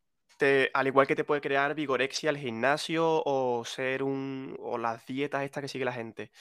al 0.73 0.87
igual 0.87 1.07
que 1.07 1.15
te 1.15 1.23
puede 1.23 1.41
crear 1.41 1.75
vigorexia 1.75 2.29
al 2.29 2.37
gimnasio 2.37 3.23
o 3.25 3.63
ser 3.65 4.03
un. 4.03 4.55
o 4.59 4.77
las 4.77 5.05
dietas 5.05 5.43
estas 5.43 5.61
que 5.61 5.67
sigue 5.67 5.85
la 5.85 5.93
gente. 5.93 6.31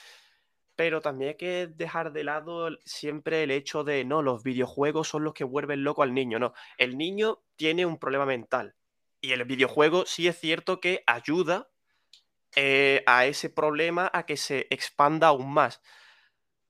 Pero 0.75 1.01
también 1.01 1.29
hay 1.29 1.37
que 1.37 1.67
dejar 1.67 2.11
de 2.11 2.23
lado 2.23 2.69
siempre 2.85 3.43
el 3.43 3.51
hecho 3.51 3.83
de 3.83 4.03
no, 4.05 4.21
los 4.21 4.43
videojuegos 4.43 5.07
son 5.07 5.23
los 5.23 5.33
que 5.33 5.43
vuelven 5.43 5.83
loco 5.83 6.03
al 6.03 6.13
niño. 6.13 6.39
No, 6.39 6.53
el 6.77 6.97
niño 6.97 7.43
tiene 7.55 7.85
un 7.85 7.99
problema 7.99 8.25
mental. 8.25 8.75
Y 9.21 9.33
el 9.33 9.43
videojuego 9.45 10.05
sí 10.05 10.27
es 10.27 10.39
cierto 10.39 10.79
que 10.79 11.03
ayuda 11.05 11.69
eh, 12.55 13.03
a 13.05 13.25
ese 13.25 13.49
problema 13.49 14.09
a 14.13 14.25
que 14.25 14.37
se 14.37 14.67
expanda 14.71 15.27
aún 15.27 15.53
más. 15.53 15.81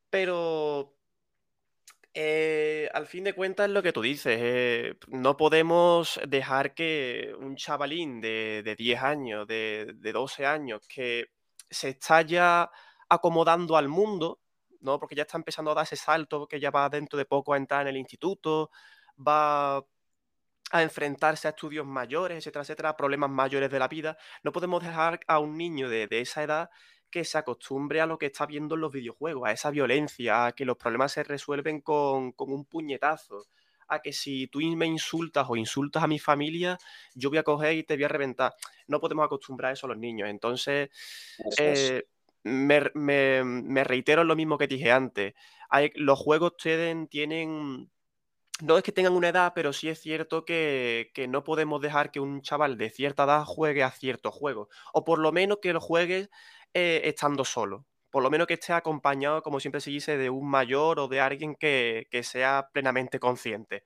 Pero 0.10 0.98
eh, 2.14 2.90
al 2.94 3.08
fin 3.08 3.24
de 3.24 3.34
cuentas 3.34 3.68
es 3.68 3.74
lo 3.74 3.82
que 3.84 3.94
tú 3.94 4.02
dices. 4.02 4.38
eh, 4.42 4.96
no 5.08 5.38
podemos 5.38 6.20
dejar 6.28 6.74
que 6.74 7.34
un 7.40 7.56
chavalín 7.56 8.20
de, 8.22 8.62
de 8.64 8.76
10 8.76 9.02
años, 9.02 9.48
de, 9.48 9.94
de 9.96 10.12
12 10.12 10.46
años, 10.46 10.82
que 10.88 11.28
se 11.70 11.90
está 11.90 12.22
ya 12.22 12.70
acomodando 13.10 13.78
al 13.78 13.88
mundo, 13.88 14.42
¿no? 14.82 15.00
Porque 15.00 15.16
ya 15.16 15.24
está 15.24 15.38
empezando 15.38 15.72
a 15.72 15.76
dar 15.76 15.84
ese 15.86 15.96
salto, 15.96 16.48
que 16.48 16.60
ya 16.60 16.72
va 16.72 16.90
dentro 16.90 17.18
de 17.18 17.26
poco 17.26 17.54
a 17.54 17.58
entrar 17.58 17.82
en 17.84 17.90
el 17.90 17.98
instituto, 17.98 18.72
va 19.18 19.78
a 20.72 20.82
enfrentarse 20.84 21.48
a 21.48 21.52
estudios 21.52 21.86
mayores, 21.86 22.38
etcétera, 22.38 22.64
etcétera, 22.64 22.98
problemas 22.98 23.30
mayores 23.30 23.70
de 23.70 23.80
la 23.80 23.88
vida. 23.88 24.18
No 24.44 24.52
podemos 24.52 24.84
dejar 24.84 25.20
a 25.28 25.40
un 25.40 25.58
niño 25.58 25.90
de, 25.90 26.08
de 26.08 26.22
esa 26.22 26.44
edad 26.44 26.70
que 27.12 27.24
se 27.26 27.38
acostumbre 27.38 28.02
a 28.02 28.06
lo 28.08 28.18
que 28.18 28.28
está 28.28 28.46
viendo 28.46 28.76
en 28.76 28.82
los 28.82 28.92
videojuegos, 28.92 29.48
a 29.48 29.52
esa 29.52 29.70
violencia, 29.72 30.48
a 30.48 30.52
que 30.54 30.66
los 30.66 30.78
problemas 30.78 31.12
se 31.14 31.24
resuelven 31.24 31.82
con, 31.82 32.32
con 32.32 32.52
un 32.52 32.66
puñetazo, 32.66 33.46
a 33.88 34.02
que 34.02 34.14
si 34.14 34.48
tú 34.48 34.60
me 34.62 34.86
insultas 34.88 35.46
o 35.50 35.56
insultas 35.58 36.04
a 36.04 36.08
mi 36.08 36.18
familia, 36.20 36.78
yo 37.14 37.30
voy 37.30 37.40
a 37.40 37.44
coger 37.44 37.76
y 37.76 37.84
te 37.84 37.96
voy 37.96 38.06
a 38.06 38.08
reventar. 38.08 38.54
No 38.88 39.00
podemos 39.02 39.26
acostumbrar 39.26 39.74
eso 39.74 39.86
a 39.88 39.90
los 39.90 39.98
niños. 39.98 40.30
Entonces, 40.30 40.90
eh, 41.58 42.04
me, 42.44 42.90
me- 42.94 43.44
me 43.44 43.84
reitero 43.84 44.24
lo 44.24 44.36
mismo 44.36 44.58
que 44.58 44.68
dije 44.68 44.92
antes. 44.92 45.34
Hay- 45.70 45.92
los 45.96 46.18
juegos 46.20 46.58
tienen, 46.58 47.08
tienen, 47.08 47.92
no 48.62 48.78
es 48.78 48.84
que 48.84 48.92
tengan 48.92 49.14
una 49.14 49.30
edad, 49.30 49.54
pero 49.56 49.74
sí 49.74 49.90
es 49.90 50.00
cierto 50.02 50.46
que, 50.46 51.12
que 51.14 51.28
no 51.28 51.44
podemos 51.44 51.82
dejar 51.82 52.12
que 52.12 52.20
un 52.20 52.42
chaval 52.42 52.78
de 52.78 52.90
cierta 52.92 53.24
edad 53.24 53.44
juegue 53.46 53.84
a 53.84 53.92
ciertos 53.92 54.34
juegos. 54.36 54.68
O 54.94 55.04
por 55.04 55.20
lo 55.20 55.32
menos 55.32 55.60
que 55.62 55.74
lo 55.74 55.82
juegue 55.82 56.30
eh, 56.74 57.02
estando 57.04 57.44
solo. 57.46 57.86
Por 58.10 58.24
lo 58.24 58.30
menos 58.30 58.48
que 58.48 58.56
esté 58.56 58.74
acompañado, 58.74 59.42
como 59.42 59.60
siempre 59.60 59.82
se 59.82 59.90
dice, 59.90 60.18
de 60.18 60.30
un 60.30 60.50
mayor 60.50 61.00
o 61.00 61.08
de 61.08 61.22
alguien 61.22 61.56
que, 61.56 62.08
que 62.12 62.24
sea 62.24 62.70
plenamente 62.74 63.20
consciente. 63.20 63.86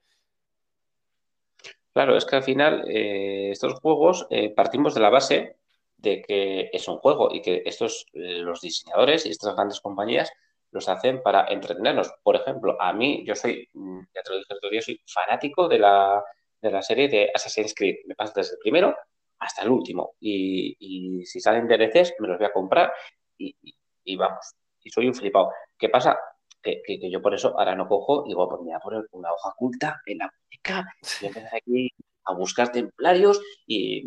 Claro, 1.93 2.17
es 2.17 2.25
que 2.25 2.35
al 2.35 2.43
final 2.43 2.83
eh, 2.89 3.51
estos 3.51 3.75
juegos 3.75 4.27
eh, 4.29 4.53
partimos 4.53 4.93
de 4.93 4.99
la 4.99 5.09
base 5.09 5.57
de 5.97 6.21
que 6.21 6.69
es 6.73 6.87
un 6.87 6.97
juego 6.97 7.33
y 7.33 7.41
que 7.41 7.63
estos, 7.65 8.05
los 8.13 8.61
diseñadores 8.61 9.25
y 9.25 9.29
estas 9.29 9.55
grandes 9.55 9.79
compañías 9.79 10.31
los 10.71 10.89
hacen 10.89 11.23
para 11.23 11.45
entretenernos. 11.47 12.11
Por 12.21 12.35
ejemplo, 12.35 12.75
a 12.81 12.91
mí, 12.91 13.23
yo 13.25 13.33
soy, 13.33 13.69
mm, 13.73 13.99
ya 14.13 14.21
te 14.21 14.31
lo 14.31 14.37
dije 14.37 14.53
otro 14.53 14.69
día, 14.69 14.81
soy 14.81 15.01
fanático 15.07 15.69
de 15.69 15.79
la, 15.79 16.23
de 16.61 16.71
la 16.71 16.81
serie 16.81 17.07
de 17.07 17.31
Assassin's 17.33 17.73
Creed. 17.73 17.95
Me 18.07 18.15
paso 18.15 18.33
desde 18.35 18.55
el 18.55 18.59
primero 18.59 18.93
hasta 19.39 19.63
el 19.63 19.69
último. 19.69 20.15
Y, 20.19 20.75
y 20.79 21.25
si 21.25 21.39
salen 21.39 21.67
DLCs, 21.67 22.13
me 22.19 22.27
los 22.27 22.37
voy 22.37 22.47
a 22.47 22.53
comprar 22.53 22.91
y, 23.37 23.55
y- 23.61 23.75
y 24.05 24.15
vamos. 24.15 24.53
Y 24.83 24.89
soy 24.89 25.07
un 25.07 25.15
flipado. 25.15 25.51
¿Qué 25.77 25.89
pasa? 25.89 26.17
Que, 26.61 26.81
que- 26.85 26.99
que 26.99 27.09
yo 27.11 27.21
por 27.21 27.33
eso 27.33 27.57
ahora 27.59 27.75
no 27.75 27.87
cojo, 27.87 28.23
digo, 28.27 28.47
pues 28.49 28.61
me 28.61 28.67
voy 28.67 28.73
a 28.75 28.79
poner 28.79 29.05
una 29.11 29.31
hoja 29.33 29.49
oculta 29.49 30.01
en 30.05 30.17
la 30.19 30.31
muñeca 30.31 30.85
y 31.21 31.25
empezar 31.27 31.55
aquí 31.55 31.89
a 32.25 32.33
buscar 32.33 32.71
templarios 32.71 33.41
y 33.67 34.03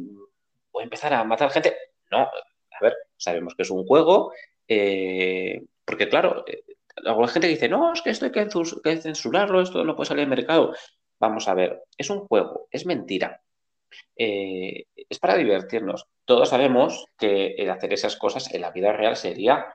voy 0.72 0.82
a 0.82 0.84
empezar 0.84 1.12
a 1.14 1.24
matar 1.24 1.50
gente. 1.50 1.76
No, 2.10 2.18
a 2.22 2.30
ver, 2.80 2.94
sabemos 3.16 3.54
que 3.54 3.62
es 3.62 3.70
un 3.70 3.86
juego, 3.86 4.32
eh, 4.66 5.62
porque 5.84 6.08
claro, 6.08 6.44
eh, 6.46 6.62
alguna 7.04 7.28
gente 7.28 7.48
dice, 7.48 7.68
no, 7.68 7.92
es 7.92 8.02
que 8.02 8.10
esto 8.10 8.26
hay 8.26 8.32
que 8.32 8.96
censurarlo, 9.00 9.60
esto 9.60 9.84
no 9.84 9.94
puede 9.96 10.08
salir 10.08 10.24
al 10.24 10.30
mercado. 10.30 10.74
Vamos 11.20 11.48
a 11.48 11.54
ver, 11.54 11.82
es 11.96 12.10
un 12.10 12.26
juego, 12.26 12.68
es 12.70 12.86
mentira, 12.86 13.42
eh, 14.16 14.84
es 15.08 15.18
para 15.18 15.36
divertirnos. 15.36 16.06
Todos 16.24 16.48
sabemos 16.50 17.06
que 17.18 17.54
el 17.58 17.70
hacer 17.70 17.92
esas 17.92 18.16
cosas 18.16 18.52
en 18.54 18.60
la 18.62 18.70
vida 18.70 18.92
real 18.92 19.16
sería, 19.16 19.74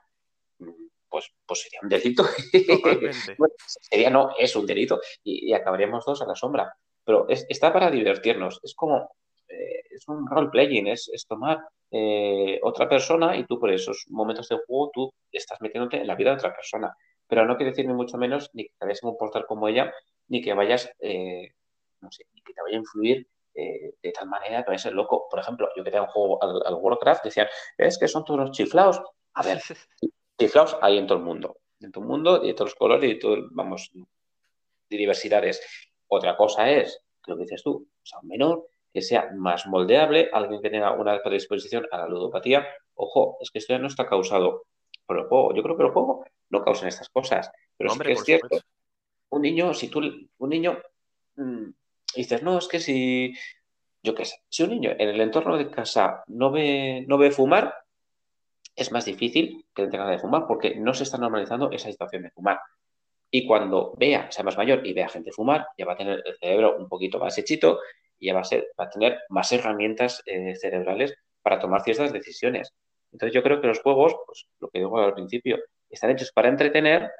pues, 1.08 1.32
pues 1.46 1.60
sería 1.62 1.80
un 1.82 1.88
delito. 1.88 2.24
Bueno, 3.38 3.54
sería 3.66 4.10
no, 4.10 4.30
es 4.38 4.54
un 4.56 4.66
delito 4.66 5.00
y, 5.22 5.50
y 5.50 5.54
acabaríamos 5.54 6.04
todos 6.04 6.22
a 6.22 6.26
la 6.26 6.34
sombra. 6.34 6.72
Pero 7.04 7.28
es- 7.28 7.46
está 7.48 7.72
para 7.72 7.90
divertirnos. 7.90 8.60
Es 8.62 8.74
como, 8.74 9.10
eh, 9.48 9.82
es 9.90 10.06
un 10.08 10.26
role-playing, 10.28 10.88
es, 10.88 11.08
es 11.12 11.26
tomar 11.26 11.58
eh, 11.90 12.58
otra 12.62 12.88
persona 12.88 13.36
y 13.36 13.44
tú 13.44 13.58
por 13.60 13.70
esos 13.70 14.06
momentos 14.08 14.48
de 14.48 14.56
juego 14.66 14.90
tú 14.92 15.14
estás 15.30 15.60
metiéndote 15.60 15.98
en 15.98 16.06
la 16.06 16.14
vida 16.16 16.30
de 16.30 16.36
otra 16.36 16.54
persona. 16.54 16.96
Pero 17.28 17.46
no 17.46 17.56
quiere 17.56 17.70
decir 17.70 17.86
ni 17.86 17.94
mucho 17.94 18.18
menos 18.18 18.50
ni 18.52 18.64
que 18.64 18.72
te 18.78 18.84
vayas 18.86 18.98
a 19.02 19.06
comportar 19.06 19.46
como 19.46 19.68
ella, 19.68 19.92
ni 20.28 20.42
que 20.42 20.52
vayas, 20.54 20.90
no 22.00 22.10
sé, 22.10 22.24
ni 22.34 22.42
que 22.42 22.52
te 22.52 22.62
vaya 22.62 22.76
a 22.76 22.80
influir 22.80 23.26
eh, 23.54 23.94
de 24.02 24.12
tal 24.12 24.28
manera 24.28 24.62
que 24.62 24.68
vayas 24.70 24.82
a 24.86 24.88
ser 24.88 24.94
loco. 24.94 25.26
Por 25.30 25.38
ejemplo, 25.40 25.68
yo 25.76 25.84
que 25.84 25.90
tengo 25.90 26.04
un 26.04 26.10
juego 26.10 26.42
al, 26.42 26.62
al 26.66 26.74
Warcraft, 26.74 27.24
decían, 27.24 27.46
es 27.78 27.98
que 27.98 28.08
son 28.08 28.24
todos 28.24 28.40
los 28.40 28.50
chiflados. 28.50 29.00
A 29.34 29.42
ver, 29.42 29.60
chiflados 30.38 30.76
hay 30.80 30.98
en 30.98 31.06
todo 31.06 31.18
el 31.18 31.24
mundo. 31.24 31.56
En 31.80 31.92
todo 31.92 32.04
el 32.04 32.08
mundo, 32.10 32.44
y 32.44 32.48
de 32.48 32.54
todos 32.54 32.70
los 32.70 32.78
colores, 32.78 33.10
y 33.10 33.14
de 33.14 33.20
todo, 33.20 33.34
el- 33.34 33.48
vamos, 33.50 33.90
de 33.92 34.96
diversidades. 34.96 35.60
Otra 36.08 36.36
cosa 36.36 36.70
es, 36.70 37.00
lo 37.26 37.36
que 37.36 37.42
dices 37.42 37.62
tú, 37.62 37.86
o 38.02 38.06
sea, 38.06 38.18
un 38.20 38.28
menor 38.28 38.66
que 38.92 39.02
sea 39.02 39.30
más 39.34 39.66
moldeable, 39.66 40.30
alguien 40.32 40.62
que 40.62 40.70
tenga 40.70 40.92
una 40.92 41.20
predisposición 41.22 41.86
a 41.90 41.98
la 41.98 42.06
ludopatía. 42.08 42.66
Ojo, 42.94 43.38
es 43.40 43.50
que 43.50 43.58
esto 43.58 43.72
ya 43.72 43.78
no 43.80 43.88
está 43.88 44.06
causado 44.06 44.66
por 45.04 45.18
el 45.18 45.24
juego. 45.26 45.52
Yo 45.54 45.62
creo 45.62 45.76
que 45.76 45.82
el 45.82 45.90
juego 45.90 46.24
no 46.50 46.62
causa 46.62 46.86
estas 46.86 47.08
cosas, 47.08 47.50
pero 47.76 47.90
sí 47.90 47.98
que 47.98 48.12
es 48.12 48.24
cierto, 48.24 48.48
un 49.30 49.42
niño, 49.42 49.74
si 49.74 49.88
tú, 49.88 50.00
un 50.38 50.48
niño, 50.48 50.78
mm, 52.16 52.20
dices, 52.20 52.42
no, 52.42 52.58
es 52.58 52.68
que 52.68 52.80
si, 52.80 53.34
yo 54.02 54.14
qué 54.14 54.24
sé, 54.24 54.36
si 54.48 54.62
un 54.62 54.70
niño 54.70 54.90
en 54.98 55.08
el 55.08 55.20
entorno 55.20 55.56
de 55.56 55.70
casa 55.70 56.22
no 56.28 56.50
ve, 56.50 57.04
no 57.06 57.18
ve 57.18 57.30
fumar, 57.30 57.74
es 58.76 58.90
más 58.92 59.04
difícil 59.04 59.66
que 59.74 59.82
le 59.82 59.88
tenga 59.88 60.08
de 60.08 60.18
fumar 60.18 60.46
porque 60.46 60.74
no 60.74 60.94
se 60.94 61.04
está 61.04 61.18
normalizando 61.18 61.70
esa 61.70 61.90
situación 61.90 62.22
de 62.22 62.30
fumar. 62.30 62.58
Y 63.30 63.46
cuando 63.46 63.94
vea, 63.96 64.30
sea 64.30 64.44
más 64.44 64.56
mayor 64.56 64.86
y 64.86 64.92
vea 64.92 65.08
gente 65.08 65.32
fumar, 65.32 65.66
ya 65.76 65.86
va 65.86 65.94
a 65.94 65.96
tener 65.96 66.22
el 66.24 66.36
cerebro 66.38 66.76
un 66.78 66.88
poquito 66.88 67.18
más 67.18 67.36
hechito 67.38 67.80
y 68.18 68.26
ya 68.26 68.34
va 68.34 68.40
a, 68.40 68.44
ser, 68.44 68.68
va 68.78 68.84
a 68.84 68.90
tener 68.90 69.18
más 69.28 69.50
herramientas 69.52 70.22
eh, 70.26 70.54
cerebrales 70.56 71.14
para 71.42 71.58
tomar 71.58 71.82
ciertas 71.82 72.12
decisiones. 72.12 72.72
Entonces 73.12 73.34
yo 73.34 73.42
creo 73.42 73.60
que 73.60 73.66
los 73.66 73.80
juegos, 73.80 74.14
pues 74.26 74.46
lo 74.60 74.68
que 74.68 74.80
digo 74.80 74.98
al 74.98 75.14
principio, 75.14 75.58
están 75.88 76.10
hechos 76.10 76.32
para 76.32 76.48
entretener, 76.48 77.10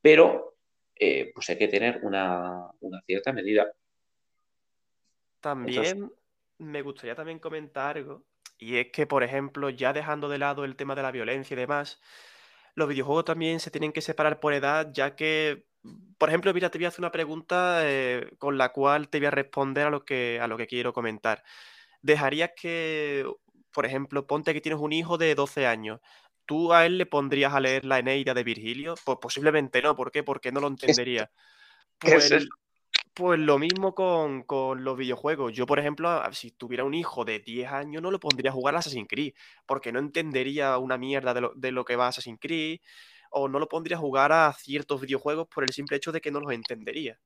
pero 0.00 0.56
eh, 0.94 1.30
pues 1.34 1.48
hay 1.50 1.58
que 1.58 1.68
tener 1.68 2.00
una, 2.02 2.70
una 2.80 3.00
cierta 3.02 3.32
medida. 3.32 3.70
Entonces, 5.62 5.94
También 5.94 6.12
me 6.58 6.82
gustaría 6.82 7.14
también 7.14 7.38
comentar 7.38 7.96
algo, 7.96 8.26
y 8.58 8.76
es 8.78 8.88
que, 8.92 9.06
por 9.06 9.22
ejemplo, 9.22 9.70
ya 9.70 9.92
dejando 9.92 10.28
de 10.28 10.38
lado 10.38 10.64
el 10.64 10.76
tema 10.76 10.94
de 10.94 11.02
la 11.02 11.12
violencia 11.12 11.54
y 11.54 11.58
demás, 11.58 12.00
los 12.74 12.88
videojuegos 12.88 13.24
también 13.26 13.60
se 13.60 13.70
tienen 13.70 13.92
que 13.92 14.00
separar 14.02 14.40
por 14.40 14.52
edad, 14.54 14.90
ya 14.92 15.16
que, 15.16 15.66
por 16.18 16.28
ejemplo, 16.28 16.52
mira, 16.54 16.70
te 16.70 16.78
voy 16.78 16.86
a 16.86 16.88
hacer 16.88 17.00
una 17.00 17.12
pregunta 17.12 17.80
eh, 17.84 18.30
con 18.38 18.58
la 18.58 18.70
cual 18.72 19.08
te 19.08 19.18
voy 19.18 19.26
a 19.26 19.30
responder 19.30 19.86
a 19.86 19.90
lo 19.90 20.04
que, 20.04 20.40
a 20.40 20.48
lo 20.48 20.56
que 20.56 20.66
quiero 20.66 20.92
comentar. 20.92 21.44
¿Dejarías 22.02 22.52
que, 22.56 23.26
por 23.72 23.86
ejemplo, 23.86 24.26
ponte 24.26 24.54
que 24.54 24.60
tienes 24.60 24.80
un 24.80 24.92
hijo 24.92 25.18
de 25.18 25.34
12 25.34 25.66
años, 25.66 26.00
¿tú 26.46 26.72
a 26.72 26.86
él 26.86 26.98
le 26.98 27.06
pondrías 27.06 27.54
a 27.54 27.60
leer 27.60 27.84
la 27.84 27.98
Eneida 28.00 28.34
de 28.34 28.44
Virgilio? 28.44 28.94
Pues 29.04 29.18
posiblemente 29.20 29.82
no, 29.82 29.96
¿por 29.96 30.10
qué? 30.12 30.22
Porque 30.24 30.52
no 30.52 30.60
lo 30.60 30.68
¿qué 30.82 30.92
es, 30.92 30.98
entendería. 30.98 31.30
Pues? 31.98 32.30
Pues 33.14 33.38
lo 33.40 33.58
mismo 33.58 33.94
con, 33.94 34.42
con 34.44 34.84
los 34.84 34.96
videojuegos. 34.96 35.52
Yo, 35.52 35.66
por 35.66 35.78
ejemplo, 35.78 36.08
a- 36.10 36.32
si 36.32 36.52
tuviera 36.52 36.84
un 36.84 36.94
hijo 36.94 37.24
de 37.24 37.40
10 37.40 37.70
años, 37.70 38.02
no 38.02 38.10
lo 38.10 38.20
pondría 38.20 38.50
a 38.50 38.54
jugar 38.54 38.74
a 38.76 38.78
Assassin's 38.78 39.08
Creed, 39.08 39.34
porque 39.66 39.92
no 39.92 39.98
entendería 39.98 40.78
una 40.78 40.98
mierda 40.98 41.34
de 41.34 41.40
lo, 41.42 41.52
de 41.54 41.72
lo 41.72 41.84
que 41.84 41.96
va 41.96 42.08
Assassin's 42.08 42.38
Creed, 42.40 42.80
o 43.30 43.48
no 43.48 43.58
lo 43.58 43.68
pondría 43.68 43.96
a 43.96 44.00
jugar 44.00 44.32
a 44.32 44.52
ciertos 44.54 45.00
videojuegos 45.00 45.48
por 45.48 45.64
el 45.64 45.70
simple 45.72 45.96
hecho 45.96 46.12
de 46.12 46.20
que 46.20 46.30
no 46.30 46.40
los 46.40 46.52
entendería. 46.52 47.18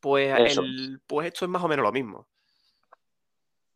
Pues, 0.00 0.34
el, 0.44 1.00
pues 1.06 1.28
esto 1.28 1.44
es 1.44 1.50
más 1.50 1.62
o 1.62 1.68
menos 1.68 1.84
lo 1.84 1.92
mismo. 1.92 2.26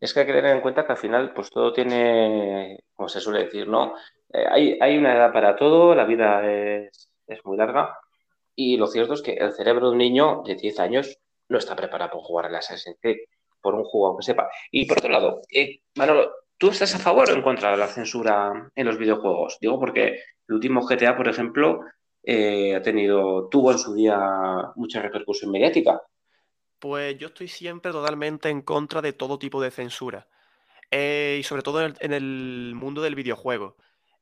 Es 0.01 0.13
que 0.13 0.21
hay 0.21 0.27
que 0.27 0.33
tener 0.33 0.55
en 0.55 0.61
cuenta 0.63 0.85
que 0.87 0.93
al 0.93 0.99
final, 0.99 1.33
pues 1.35 1.51
todo 1.51 1.73
tiene, 1.73 2.79
como 2.95 3.09
se 3.09 3.21
suele 3.21 3.45
decir, 3.45 3.69
¿no? 3.69 3.95
Eh, 4.33 4.45
hay, 4.51 4.79
hay 4.81 4.99
una 4.99 5.15
edad 5.15 5.33
para 5.33 5.57
todo, 5.57 5.95
la 5.95 6.05
vida 6.05 6.47
es, 6.51 7.11
es 7.27 7.45
muy 7.45 7.57
larga 7.57 7.97
y 8.57 8.77
lo 8.77 8.87
cierto 8.87 9.15
es 9.15 9.23
que 9.23 9.35
el 9.35 9.53
cerebro 9.53 9.87
de 9.87 9.93
un 9.93 9.99
niño 9.99 10.43
de 10.45 10.55
10 10.55 10.81
años 10.81 11.19
no 11.49 11.59
está 11.59 11.77
preparado 11.77 12.13
para 12.13 12.25
jugar 12.25 12.47
al 12.47 12.55
Assassin's 12.55 12.99
Creed, 13.01 13.19
por 13.61 13.75
un 13.75 13.85
juego 13.85 14.17
que 14.19 14.25
sepa. 14.25 14.49
Y 14.71 14.87
por 14.87 14.99
otro 14.99 15.11
lado, 15.11 15.41
eh, 15.53 15.81
Manolo, 15.97 16.31
¿tú 16.59 16.69
estás 16.69 16.95
a 16.95 16.99
favor 16.99 17.31
o 17.31 17.35
en 17.35 17.43
contra 17.43 17.71
de 17.71 17.77
la 17.77 17.89
censura 17.89 18.71
en 18.75 18.87
los 18.87 18.99
videojuegos? 18.99 19.59
Digo 19.61 19.81
porque 19.81 20.21
el 20.49 20.55
último 20.55 20.87
GTA, 20.87 21.17
por 21.17 21.29
ejemplo, 21.29 21.81
eh, 22.23 22.75
ha 22.75 22.83
tenido, 22.83 23.49
tuvo 23.49 23.73
en 23.73 23.79
su 23.79 23.95
día 23.95 24.19
mucha 24.77 25.01
repercusión 25.01 25.51
mediática. 25.51 26.03
Pues 26.79 27.17
yo 27.19 27.29
estoy 27.29 27.49
siempre 27.49 27.93
totalmente 27.93 28.51
en 28.51 28.63
contra 28.63 29.01
de 29.01 29.15
todo 29.15 29.39
tipo 29.39 29.63
de 29.63 29.71
censura. 29.71 30.29
Eh, 30.91 31.39
y 31.41 31.43
sobre 31.43 31.63
todo 31.63 31.81
en 31.81 31.87
el, 31.87 31.97
en 32.01 32.13
el 32.13 32.75
mundo 32.75 33.01
del 33.01 33.15
videojuego. 33.15 33.77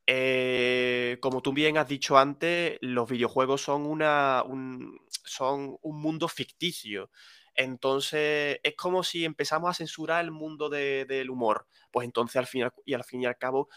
Eh, 0.06 1.18
como 1.20 1.42
tú 1.42 1.52
bien 1.52 1.78
has 1.78 1.88
dicho 1.88 2.18
antes, 2.18 2.78
los 2.80 3.08
videojuegos 3.10 3.62
son, 3.62 3.86
una, 3.86 4.42
un, 4.44 4.98
son 5.24 5.76
un 5.82 6.00
mundo 6.00 6.28
ficticio. 6.28 7.10
Entonces, 7.54 8.58
es 8.62 8.74
como 8.76 9.04
si 9.04 9.24
empezamos 9.24 9.70
a 9.70 9.74
censurar 9.74 10.24
el 10.24 10.30
mundo 10.32 10.68
de- 10.68 11.04
del 11.06 11.30
humor. 11.30 11.66
Pues 11.90 12.04
entonces, 12.06 12.36
al 12.36 12.46
fin 12.46 12.62
y 12.62 12.64
al, 12.64 12.72
y 12.86 12.94
al 12.94 13.04
fin 13.04 13.22
y 13.22 13.26
al 13.26 13.36
cabo, 13.38 13.68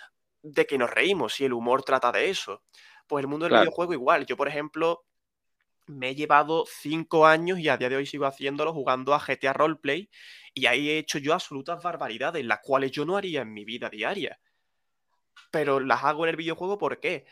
de 0.44 0.66
que 0.68 0.78
nos 0.78 0.90
reímos, 0.92 1.34
si 1.34 1.46
el 1.46 1.54
humor 1.54 1.84
trata 1.84 2.12
de 2.12 2.30
eso. 2.30 2.64
Pues 3.08 3.24
el 3.24 3.28
mundo 3.30 3.46
del 3.46 3.54
videojuego 3.54 3.94
igual. 3.94 4.26
Yo, 4.26 4.38
por 4.38 4.48
ejemplo, 4.48 5.06
me 5.88 6.10
he 6.10 6.16
llevado 6.16 6.66
cinco 6.68 7.26
años 7.28 7.60
y 7.60 7.70
a 7.70 7.78
día 7.78 7.90
de 7.90 7.96
hoy 7.98 8.06
sigo 8.06 8.26
haciéndolo 8.26 8.74
jugando 8.74 9.14
a 9.14 9.20
GTA 9.20 9.54
Roleplay 9.54 10.10
y 10.54 10.66
ahí 10.68 10.90
he 10.90 10.98
hecho 10.98 11.20
yo 11.20 11.34
absolutas 11.34 11.82
barbaridades, 11.84 12.44
las 12.46 12.60
cuales 12.64 12.92
yo 12.92 13.06
no 13.06 13.18
haría 13.18 13.42
en 13.42 13.54
mi 13.54 13.66
vida 13.66 13.90
diaria. 13.90 14.40
Pero 15.52 15.80
las 15.80 16.04
hago 16.04 16.26
en 16.26 16.30
el 16.32 16.36
videojuego, 16.36 16.78
¿por 16.78 17.00
qué? 17.00 17.26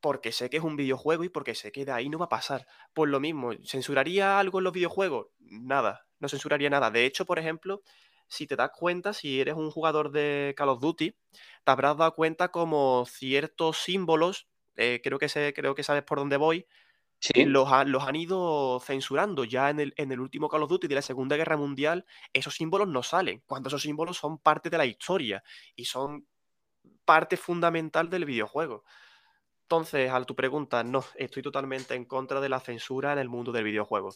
Porque 0.00 0.32
sé 0.32 0.50
que 0.50 0.58
es 0.58 0.62
un 0.62 0.76
videojuego 0.76 1.24
y 1.24 1.28
porque 1.28 1.54
sé 1.54 1.72
que 1.72 1.84
de 1.84 1.92
ahí 1.92 2.08
no 2.08 2.18
va 2.18 2.26
a 2.26 2.30
pasar. 2.30 2.66
Pues 2.94 3.10
lo 3.10 3.20
mismo, 3.20 3.52
¿censuraría 3.64 4.38
algo 4.38 4.58
en 4.58 4.64
los 4.64 4.72
videojuegos? 4.72 5.28
Nada, 5.38 6.06
no 6.18 6.28
censuraría 6.28 6.70
nada. 6.70 6.90
De 6.90 7.04
hecho, 7.04 7.26
por 7.26 7.38
ejemplo, 7.38 7.82
si 8.30 8.46
te 8.46 8.56
das 8.56 8.70
cuenta, 8.70 9.12
si 9.12 9.40
eres 9.40 9.54
un 9.54 9.70
jugador 9.70 10.12
de 10.12 10.54
Call 10.56 10.68
of 10.70 10.80
Duty, 10.80 11.10
te 11.10 11.70
habrás 11.70 11.96
dado 11.96 12.14
cuenta 12.14 12.50
como 12.50 13.04
ciertos 13.06 13.78
símbolos, 13.78 14.48
eh, 14.76 15.00
creo, 15.02 15.18
que 15.18 15.28
sé, 15.28 15.52
creo 15.52 15.74
que 15.74 15.82
sabes 15.82 16.04
por 16.04 16.18
dónde 16.18 16.36
voy, 16.36 16.66
los, 17.34 17.68
los, 17.86 18.02
han 18.04 18.16
ido 18.16 18.80
censurando. 18.80 19.44
Ya 19.44 19.70
en 19.70 19.80
el, 19.80 19.94
en 19.96 20.12
el 20.12 20.20
último 20.20 20.48
Call 20.48 20.62
of 20.62 20.70
Duty 20.70 20.88
de 20.88 20.94
la 20.94 21.02
Segunda 21.02 21.36
Guerra 21.36 21.56
Mundial, 21.56 22.06
esos 22.32 22.54
símbolos 22.54 22.88
no 22.88 23.02
salen, 23.02 23.42
cuando 23.46 23.68
esos 23.68 23.82
símbolos 23.82 24.16
son 24.16 24.38
parte 24.38 24.70
de 24.70 24.78
la 24.78 24.86
historia 24.86 25.42
y 25.74 25.84
son 25.84 26.26
parte 27.04 27.36
fundamental 27.36 28.10
del 28.10 28.24
videojuego. 28.24 28.84
Entonces, 29.62 30.10
a 30.10 30.24
tu 30.24 30.34
pregunta, 30.34 30.82
no, 30.82 31.04
estoy 31.16 31.42
totalmente 31.42 31.94
en 31.94 32.04
contra 32.04 32.40
de 32.40 32.48
la 32.48 32.60
censura 32.60 33.12
en 33.12 33.18
el 33.18 33.28
mundo 33.28 33.52
del 33.52 33.64
videojuego. 33.64 34.10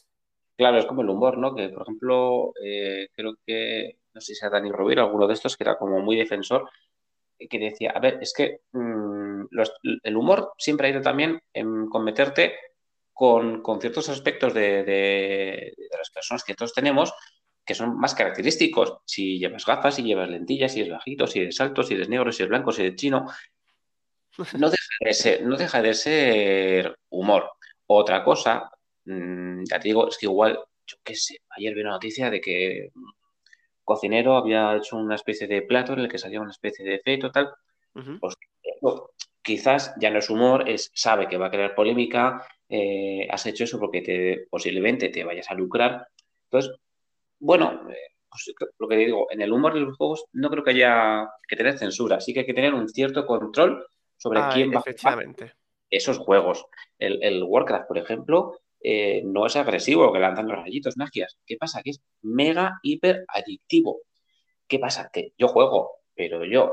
Claro, 0.57 0.79
es 0.79 0.87
como 0.87 1.03
el 1.03 1.09
humor, 1.09 1.39
¿no? 1.39 1.55
Que, 1.55 1.69
por 1.69 1.83
ejemplo, 1.83 2.53
eh, 2.63 3.09
creo 3.13 3.35
que, 3.47 3.99
no 4.13 4.21
sé 4.21 4.35
si 4.35 4.35
sea 4.35 4.51
Dani 4.51 4.71
Rovira, 4.71 5.03
alguno 5.03 5.27
de 5.27 5.35
estos, 5.35 5.57
que 5.57 5.65
era 5.65 5.77
como 5.77 6.01
muy 6.01 6.17
defensor, 6.17 6.69
que 7.49 7.59
decía, 7.59 7.93
a 7.95 8.01
ver, 8.01 8.19
es 8.21 8.33
que 8.33 8.61
mm, 8.73 9.47
el 10.03 10.17
humor 10.17 10.53
siempre 10.59 10.89
ha 10.89 10.91
ido 10.91 11.03
también 11.03 11.41
en 11.53 11.89
cometerte 11.89 12.55
con, 13.13 13.63
ciertos 13.81 14.09
aspectos 14.09 14.55
de, 14.55 15.73
las 15.97 16.11
personas 16.11 16.45
que 16.45 16.55
todos 16.55 16.73
tenemos 16.73 17.13
que 17.65 17.75
son 17.75 17.97
más 17.99 18.15
característicos. 18.15 18.99
Si 19.05 19.39
llevas 19.39 19.65
gafas, 19.65 19.95
si 19.95 20.03
llevas 20.03 20.29
lentillas, 20.29 20.73
si 20.73 20.81
eres 20.81 20.93
bajito, 20.93 21.27
si 21.27 21.41
eres 21.41 21.61
alto, 21.61 21.83
si 21.83 21.95
eres 21.95 22.09
negro, 22.09 22.31
si 22.33 22.43
eres 22.43 22.51
blanco, 22.51 22.73
si 22.73 22.83
eres 22.83 22.97
chino. 22.97 23.27
No 24.59 24.69
deja 24.69 24.97
de 25.01 25.15
ser, 25.15 25.43
no 25.47 25.57
deja 25.57 25.81
de 25.81 25.95
ser 25.95 26.99
humor. 27.11 27.53
Otra 27.87 28.25
cosa, 28.25 28.69
mm, 29.05 29.63
ya 29.63 29.79
te 29.79 29.89
digo, 29.89 30.09
es 30.09 30.19
que 30.19 30.27
igual, 30.27 30.59
yo 30.87 30.97
qué 31.05 31.15
sé, 31.15 31.39
ayer 31.51 31.73
vi 31.73 31.83
una 31.83 31.91
noticia 31.91 32.31
de 32.31 32.41
que 32.41 32.91
un 32.95 33.13
cocinero 33.85 34.37
había 34.37 34.75
hecho 34.77 34.97
una 34.97 35.15
especie 35.15 35.47
de 35.47 35.63
plato 35.63 35.93
en 35.93 36.01
el 36.01 36.09
que 36.09 36.19
salía 36.19 36.41
una 36.41 36.51
especie 36.51 36.85
de 36.85 36.97
efecto 36.97 37.31
tal. 37.31 37.51
Pues, 38.21 38.35
quizás 39.41 39.95
ya 40.01 40.11
no 40.11 40.19
es 40.19 40.31
humor, 40.31 40.69
es 40.69 40.91
sabe 40.95 41.29
que 41.29 41.37
va 41.37 41.47
a 41.47 41.51
crear 41.51 41.75
polémica, 41.75 42.45
eh, 42.69 43.29
has 43.31 43.47
hecho 43.47 43.65
eso 43.65 43.79
porque 43.79 44.01
te, 44.01 44.47
posiblemente 44.51 45.11
te 45.11 45.23
vayas 45.23 45.51
a 45.51 45.55
lucrar. 45.55 46.09
Entonces, 46.45 46.75
bueno, 47.45 47.89
eh, 47.91 47.97
pues 48.29 48.53
lo 48.79 48.89
que 48.89 48.97
digo, 48.97 49.27
en 49.31 49.41
el 49.41 49.53
humor 49.53 49.75
de 49.75 49.81
los 49.81 49.97
juegos 49.97 50.25
no 50.33 50.51
creo 50.51 50.65
que 50.65 50.71
haya 50.71 51.29
que 51.47 51.57
tener 51.57 51.79
censura, 51.79 52.21
sí 52.21 52.33
que 52.33 52.41
hay 52.41 52.47
que 52.47 52.55
tener 52.55 52.75
un 52.75 52.89
cierto 52.89 53.27
control 53.27 53.87
sobre 54.17 54.41
quién 54.53 54.73
va 54.73 54.79
a 54.81 55.19
esos 55.91 56.19
juegos. 56.19 56.67
El, 56.99 57.43
Warcraft, 57.43 57.87
por 57.87 57.99
ejemplo, 57.99 58.59
eh, 58.81 59.23
no 59.25 59.47
es 59.47 59.55
agresivo, 59.57 60.13
que 60.13 60.19
lanzan 60.19 60.49
los 60.49 60.57
rayitos, 60.59 60.97
magias. 60.97 61.39
¿Qué 61.47 61.57
pasa? 61.57 61.83
Que 61.83 61.91
es 61.91 62.01
mega, 62.23 62.81
hiper 62.83 63.25
adictivo. 63.29 64.01
¿Qué 64.67 64.79
pasa? 64.79 65.11
Que 65.13 65.33
yo 65.39 65.47
juego, 65.47 65.99
pero 66.15 66.45
yo 66.45 66.73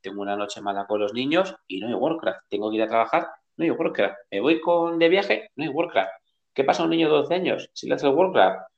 tengo 0.00 0.20
una 0.20 0.36
noche 0.36 0.60
mala 0.60 0.86
con 0.86 1.00
los 1.00 1.14
niños 1.14 1.54
y 1.66 1.80
no 1.80 1.88
hay 1.88 1.94
Warcraft. 1.94 2.40
Tengo 2.48 2.68
que 2.70 2.76
ir 2.76 2.82
a 2.82 2.88
trabajar 2.88 3.28
no 3.60 3.64
hay 3.64 3.70
Warcraft. 3.70 4.16
Me 4.30 4.40
voy 4.40 4.60
con 4.60 4.98
de 4.98 5.08
viaje, 5.08 5.50
no 5.56 5.64
hay 5.64 5.70
Warcraft. 5.70 6.10
¿Qué 6.54 6.64
pasa 6.64 6.82
a 6.82 6.84
un 6.86 6.90
niño 6.90 7.08
de 7.08 7.16
12 7.16 7.34
años 7.34 7.70
si 7.74 7.86
le 7.86 7.94
hace 7.94 8.06
el 8.06 8.14
Warcraft? 8.14 8.70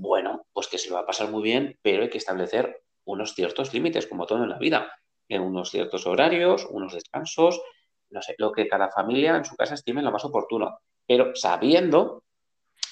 Bueno, 0.00 0.46
pues 0.54 0.66
que 0.66 0.78
se 0.78 0.88
lo 0.88 0.94
va 0.94 1.02
a 1.02 1.06
pasar 1.06 1.30
muy 1.30 1.42
bien, 1.42 1.78
pero 1.82 2.02
hay 2.02 2.08
que 2.08 2.16
establecer 2.16 2.82
unos 3.04 3.34
ciertos 3.34 3.74
límites, 3.74 4.06
como 4.06 4.24
todo 4.24 4.42
en 4.42 4.48
la 4.48 4.58
vida, 4.58 4.90
en 5.28 5.42
unos 5.42 5.70
ciertos 5.70 6.06
horarios, 6.06 6.66
unos 6.70 6.94
descansos, 6.94 7.60
no 8.08 8.22
sé, 8.22 8.34
lo 8.38 8.50
que 8.50 8.66
cada 8.66 8.90
familia 8.90 9.36
en 9.36 9.44
su 9.44 9.56
casa 9.56 9.74
estime 9.74 10.00
lo 10.00 10.10
más 10.10 10.24
oportuno, 10.24 10.78
pero 11.06 11.36
sabiendo 11.36 12.24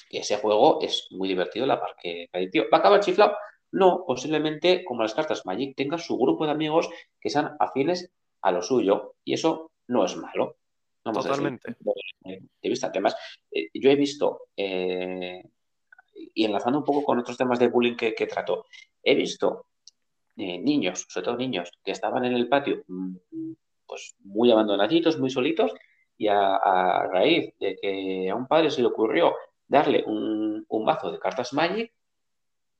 que 0.07 0.19
ese 0.19 0.37
juego 0.37 0.79
es 0.83 1.07
muy 1.09 1.27
divertido, 1.27 1.65
la 1.65 1.79
parte 1.79 2.29
adictivo. 2.31 2.65
¿Va 2.71 2.77
a 2.77 2.79
acabar 2.81 2.99
chiflado? 2.99 3.35
No, 3.71 4.03
posiblemente, 4.05 4.85
como 4.85 5.01
las 5.01 5.15
cartas 5.15 5.47
Magic, 5.47 5.75
tenga 5.75 5.97
su 5.97 6.15
grupo 6.15 6.45
de 6.45 6.51
amigos 6.51 6.89
que 7.19 7.31
sean 7.31 7.55
afines 7.59 8.11
a 8.43 8.51
lo 8.51 8.61
suyo, 8.61 9.15
y 9.23 9.33
eso 9.33 9.71
no 9.87 10.05
es 10.05 10.15
malo. 10.15 10.57
Totalmente. 11.01 11.75
de 12.23 12.69
vista. 12.69 12.87
Además, 12.87 13.15
eh, 13.51 13.69
yo 13.73 13.89
he 13.89 13.95
visto, 13.95 14.41
eh, 14.55 15.41
y 16.39 16.45
enlazando 16.45 16.79
un 16.79 16.85
poco 16.85 17.03
con 17.03 17.19
otros 17.19 17.35
temas 17.35 17.59
de 17.59 17.67
bullying 17.67 17.97
que, 17.97 18.13
trato, 18.25 18.65
he 19.03 19.13
visto 19.13 19.65
eh, 20.37 20.57
niños, 20.57 21.05
sobre 21.09 21.25
todo 21.25 21.35
niños, 21.35 21.69
que 21.83 21.91
estaban 21.91 22.23
en 22.23 22.31
el 22.31 22.47
patio, 22.47 22.85
pues 23.85 24.15
muy 24.23 24.49
abandonaditos, 24.49 25.19
muy 25.19 25.29
solitos, 25.29 25.73
y 26.17 26.29
a, 26.29 27.05
raíz 27.11 27.53
de 27.59 27.75
que 27.75 28.29
a 28.29 28.35
un 28.35 28.47
padre 28.47 28.71
se 28.71 28.79
le 28.79 28.87
ocurrió 28.87 29.35
darle 29.67 30.01
un, 30.07 30.65
mazo 30.85 31.11
de 31.11 31.19
cartas 31.19 31.51
Magic, 31.51 31.91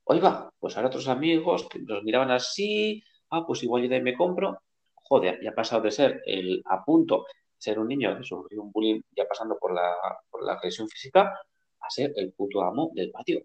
oiga, 0.05 0.49
pues 0.57 0.77
ahora 0.77 0.87
otros 0.87 1.09
amigos 1.09 1.67
que 1.67 1.79
nos 1.79 2.01
miraban 2.03 2.31
así, 2.31 3.03
ah, 3.29 3.45
pues 3.45 3.61
igual 3.63 3.83
yo 3.83 4.01
me 4.01 4.15
compro, 4.15 4.61
joder, 4.93 5.37
ya 5.43 5.49
ha 5.49 5.53
pasado 5.53 5.81
de 5.81 5.91
ser 5.91 6.21
el 6.25 6.61
a 6.63 6.81
punto 6.85 7.25
ser 7.57 7.77
un 7.77 7.89
niño 7.89 8.17
que 8.17 8.23
sufrió 8.23 8.61
un 8.61 8.71
bullying 8.71 9.01
ya 9.17 9.27
pasando 9.27 9.57
por 9.59 9.73
la, 9.73 9.91
por 10.31 10.45
la 10.45 10.53
agresión 10.53 10.87
física 10.87 11.37
ser 11.89 12.13
el 12.15 12.33
puto 12.33 12.61
amo 12.61 12.91
del 12.93 13.11
patio. 13.11 13.41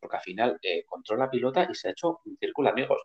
Porque 0.00 0.16
al 0.16 0.22
final 0.22 0.58
eh, 0.62 0.84
controla 0.86 1.24
la 1.24 1.30
pilota 1.30 1.66
y 1.70 1.74
se 1.74 1.88
ha 1.88 1.90
hecho 1.92 2.20
un 2.24 2.36
círculo 2.36 2.68
amigos. 2.68 3.00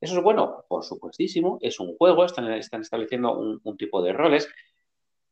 ¿Eso 0.00 0.16
es 0.16 0.22
bueno? 0.22 0.64
Por 0.68 0.84
supuestísimo. 0.84 1.58
Es 1.60 1.78
un 1.78 1.96
juego, 1.96 2.24
están, 2.24 2.50
están 2.52 2.80
estableciendo 2.80 3.38
un, 3.38 3.76
tipo 3.76 4.02
de 4.02 4.12
roles. 4.12 4.48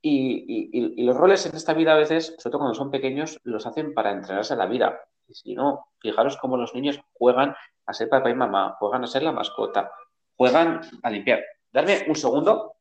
Y, 0.00 1.02
los 1.04 1.16
roles 1.16 1.44
en 1.46 1.56
esta 1.56 1.74
vida 1.74 1.92
a 1.92 1.98
veces, 1.98 2.36
sobre 2.38 2.52
todo 2.52 2.60
cuando 2.60 2.74
son 2.74 2.90
pequeños, 2.90 3.40
los 3.42 3.66
hacen 3.66 3.92
para 3.94 4.12
entrenarse 4.12 4.54
a 4.54 4.56
la 4.56 4.66
vida. 4.66 5.00
Y 5.26 5.34
si 5.34 5.54
no, 5.54 5.86
fijaros 5.98 6.36
cómo 6.36 6.56
los 6.56 6.74
niños 6.74 7.00
juegan 7.14 7.54
a 7.86 7.92
ser 7.92 8.08
papá 8.08 8.30
y 8.30 8.34
mamá, 8.34 8.76
juegan 8.78 9.02
a 9.02 9.08
ser 9.08 9.24
la 9.24 9.32
mascota, 9.32 9.90
juegan 10.36 10.80
a 11.02 11.10
limpiar. 11.10 11.42
Darme 11.72 12.04
un 12.08 12.14
segundo, 12.14 12.74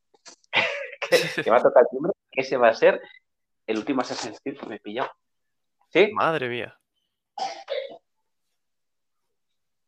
que 1.44 1.50
va 1.50 1.58
a 1.58 1.64
tocar 1.64 1.84
el 1.84 1.90
timbre, 1.90 2.14
ese 2.32 2.58
va 2.58 2.70
a 2.70 2.74
ser 2.76 3.02
el 3.66 3.78
último 3.78 4.02
Assassin's 4.02 4.40
que 4.42 4.56
me 4.68 4.76
he 4.76 4.80
pillado. 4.80 5.10
¿Sí? 5.90 6.10
Madre 6.14 6.50
mía. 6.50 6.78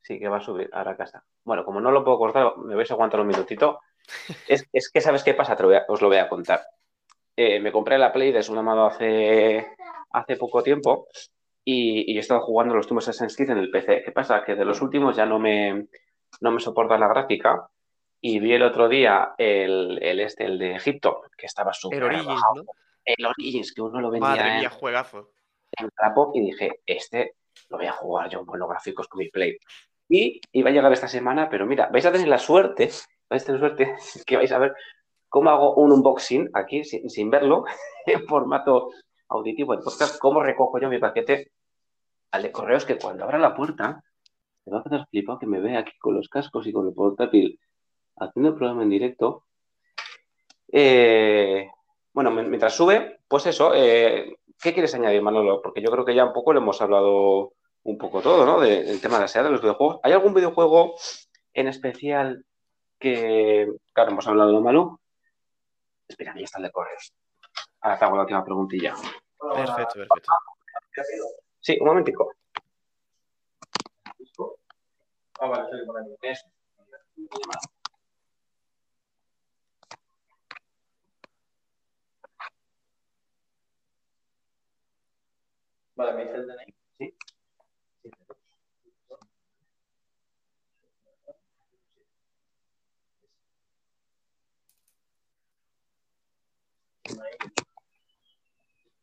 Sí, 0.01 0.19
que 0.19 0.27
va 0.27 0.37
a 0.37 0.41
subir 0.41 0.69
ahora 0.73 0.91
a 0.91 0.97
casa. 0.97 1.23
Bueno, 1.43 1.63
como 1.63 1.79
no 1.79 1.91
lo 1.91 2.03
puedo 2.03 2.17
cortar, 2.17 2.57
me 2.57 2.75
vais 2.75 2.89
a 2.91 2.93
aguantar 2.93 3.19
un 3.19 3.27
minutito. 3.27 3.79
Es, 4.47 4.91
que, 4.91 4.99
¿sabes 4.99 5.23
qué 5.23 5.35
pasa? 5.35 5.55
os 5.87 6.01
lo 6.01 6.07
voy 6.07 6.17
a 6.17 6.27
contar. 6.27 6.61
Eh, 7.35 7.59
me 7.59 7.71
compré 7.71 7.97
la 7.97 8.11
Play 8.11 8.31
de 8.31 8.43
su 8.43 8.57
amado 8.57 8.85
hace, 8.85 9.75
hace 10.11 10.35
poco 10.35 10.63
tiempo 10.63 11.07
y, 11.63 12.11
y, 12.11 12.17
he 12.17 12.19
estado 12.19 12.41
jugando 12.41 12.75
los 12.75 12.85
últimos 12.85 13.07
Assassin's 13.07 13.35
Creed 13.35 13.51
en 13.51 13.59
el 13.59 13.69
PC. 13.69 14.01
¿Qué 14.03 14.11
pasa? 14.11 14.43
Que 14.43 14.55
de 14.55 14.65
los 14.65 14.81
últimos 14.81 15.15
ya 15.15 15.25
no 15.25 15.39
me, 15.39 15.87
no 16.41 16.51
me 16.51 16.59
soporta 16.59 16.97
la 16.97 17.07
gráfica 17.07 17.67
y 18.19 18.39
vi 18.39 18.53
el 18.53 18.63
otro 18.63 18.89
día 18.89 19.33
el, 19.37 19.99
el 20.01 20.19
este, 20.19 20.45
el 20.45 20.59
de 20.59 20.75
Egipto, 20.75 21.23
que 21.37 21.45
estaba 21.45 21.73
súper 21.73 21.99
El 21.99 22.03
Origins, 22.03 22.43
¿no? 22.55 22.63
El 23.05 23.25
Origins, 23.25 23.73
que 23.73 23.81
uno 23.81 24.01
lo 24.01 24.11
vendía 24.11 24.29
Madre 24.29 24.57
mía, 24.59 24.69
juegazo. 24.69 25.31
En 25.77 25.89
trapo 25.89 26.31
y 26.33 26.41
dije, 26.41 26.81
este 26.85 27.35
lo 27.69 27.77
voy 27.77 27.87
a 27.87 27.93
jugar 27.93 28.29
yo 28.29 28.45
con 28.45 28.59
los 28.59 28.69
gráficos 28.69 29.07
con 29.07 29.19
mi 29.19 29.29
Play. 29.29 29.57
Y 30.09 30.41
iba 30.51 30.69
a 30.69 30.73
llegar 30.73 30.91
esta 30.91 31.07
semana, 31.07 31.49
pero 31.49 31.65
mira, 31.65 31.89
vais 31.91 32.05
a 32.05 32.11
tener 32.11 32.27
la 32.27 32.37
suerte, 32.37 32.89
vais 33.29 33.43
a 33.43 33.45
tener 33.45 33.59
suerte 33.59 33.95
que 34.25 34.37
vais 34.37 34.51
a 34.51 34.59
ver 34.59 34.73
cómo 35.29 35.49
hago 35.49 35.75
un 35.75 35.91
unboxing 35.93 36.49
aquí 36.53 36.83
sin, 36.83 37.29
verlo, 37.29 37.63
en 38.05 38.27
formato 38.27 38.89
auditivo 39.29 39.75
de 39.75 39.81
podcast, 39.81 40.19
cómo 40.19 40.43
recojo 40.43 40.79
yo 40.79 40.89
mi 40.89 40.99
paquete 40.99 41.51
al 42.31 42.43
de 42.43 42.51
correos 42.51 42.85
que 42.85 42.97
cuando 42.97 43.23
abra 43.23 43.37
la 43.37 43.55
puerta, 43.55 44.03
me 44.65 44.73
va 44.73 44.79
a 44.79 44.83
quedar 44.83 45.07
flipado 45.09 45.39
que 45.39 45.47
me 45.47 45.59
vea 45.59 45.79
aquí 45.79 45.93
con 45.99 46.15
los 46.15 46.27
cascos 46.27 46.67
y 46.67 46.73
con 46.73 46.87
el 46.87 46.93
portátil 46.93 47.59
haciendo 48.17 48.49
el 48.49 48.55
programa 48.55 48.83
en 48.83 48.89
directo. 48.89 49.45
Eh, 50.71 51.69
bueno, 52.13 52.31
mientras 52.31 52.75
sube, 52.75 53.19
pues 53.27 53.45
eso, 53.45 53.73
eh, 53.73 54.37
¿qué 54.61 54.73
quieres 54.73 54.93
añadir, 54.95 55.21
Manolo? 55.21 55.61
Porque 55.61 55.81
yo 55.81 55.91
creo 55.91 56.05
que 56.05 56.15
ya 56.15 56.25
un 56.25 56.33
poco 56.33 56.53
le 56.53 56.59
hemos 56.59 56.81
hablado 56.81 57.53
un 57.83 57.97
poco 57.97 58.21
todo, 58.21 58.45
¿no? 58.45 58.59
del 58.59 59.01
tema 59.01 59.15
de 59.15 59.21
la 59.21 59.27
SEA 59.27 59.43
de 59.43 59.49
los 59.49 59.61
videojuegos. 59.61 59.99
¿Hay 60.03 60.11
algún 60.11 60.33
videojuego 60.33 60.95
en 61.53 61.67
especial 61.67 62.45
que, 62.99 63.67
claro, 63.93 64.11
hemos 64.11 64.27
hablado 64.27 64.51
de 64.53 64.61
Manu? 64.61 64.99
Espera, 66.07 66.33
ya 66.37 66.43
está 66.43 66.59
el 66.59 66.65
de 66.65 66.71
correos. 66.71 67.13
Ahora 67.81 67.97
te 67.97 68.05
hago 68.05 68.15
la 68.15 68.21
última 68.21 68.45
preguntilla. 68.45 68.93
Perfecto, 69.39 69.93
perfecto. 69.95 70.31
Sí, 71.59 71.77
un 71.79 71.87
momentico. 71.87 72.33
Ah, 75.39 75.47
vale, 75.47 75.67
Vale, 85.95 86.13
me 86.13 86.23
dice 86.25 86.35
el 86.35 86.47
DNI. 86.47 86.75
Sí. 86.97 87.15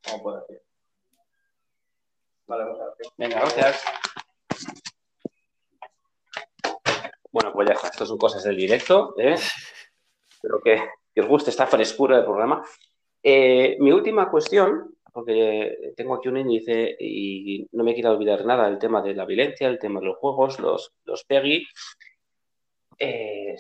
Vamos 0.07 0.23
por 0.23 0.37
aquí. 0.39 0.55
Vale, 2.47 2.65
vamos 2.65 2.81
a 2.81 2.85
ver. 2.85 2.95
Venga, 3.17 3.41
gracias. 3.41 3.85
Bueno, 7.31 7.53
pues 7.53 7.69
ya 7.69 7.75
está. 7.75 7.89
Esto 7.89 8.07
son 8.07 8.19
cosas 8.19 8.43
del 8.43 8.57
directo. 8.57 9.15
¿eh? 9.19 9.37
Espero 10.31 10.61
que, 10.63 10.89
que 11.15 11.21
os 11.21 11.27
guste 11.29 11.51
esta 11.51 11.67
frescura 11.67 12.17
del 12.17 12.25
programa. 12.25 12.65
Eh, 13.23 13.77
mi 13.81 13.93
última 13.93 14.31
cuestión, 14.31 14.98
porque 15.13 15.93
tengo 15.97 16.15
aquí 16.15 16.29
un 16.29 16.39
índice 16.39 16.97
y 16.99 17.67
no 17.73 17.85
me 17.85 17.95
quiero 17.95 18.11
olvidar 18.11 18.45
nada, 18.45 18.69
el 18.69 18.79
tema 18.79 19.03
de 19.03 19.15
la 19.15 19.25
violencia, 19.25 19.69
el 19.69 19.79
tema 19.79 20.01
de 20.01 20.07
los 20.07 20.17
juegos, 20.17 20.59
los, 20.61 20.93
los 21.05 21.25
PEGI. 21.25 21.67
Eh, 22.99 23.57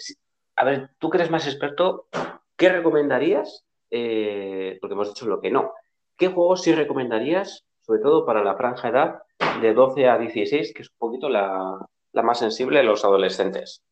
a 0.57 0.65
ver, 0.65 0.91
tú 0.99 1.11
que 1.11 1.19
eres 1.19 1.31
más 1.31 1.47
experto, 1.47 2.09
¿qué 2.57 2.69
recomendarías? 2.69 3.65
Eh, 3.91 4.79
porque 4.81 4.95
hemos 4.95 5.09
dicho 5.09 5.27
lo 5.27 5.41
que 5.41 5.51
no. 5.51 5.73
¿Qué 6.17 6.29
juegos 6.29 6.63
sí 6.63 6.73
recomendarías, 6.73 7.65
sobre 7.81 8.01
todo 8.01 8.27
para 8.27 8.43
la 8.43 8.57
franja 8.57 8.89
edad 8.89 9.23
de 9.61 9.73
12 9.73 10.09
a 10.09 10.19
16, 10.19 10.75
que 10.75 10.83
es 10.83 10.91
un 10.91 10.99
poquito 10.99 11.29
la, 11.29 11.79
la 12.13 12.23
más 12.23 12.39
sensible 12.39 12.79
de 12.79 12.85
los 12.85 13.05
adolescentes? 13.05 13.85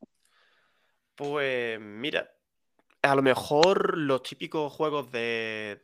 Pues 1.14 1.80
mira, 1.80 2.30
a 3.02 3.14
lo 3.14 3.22
mejor 3.22 3.96
los 3.96 4.22
típicos 4.22 4.72
juegos 4.72 5.10
de... 5.12 5.80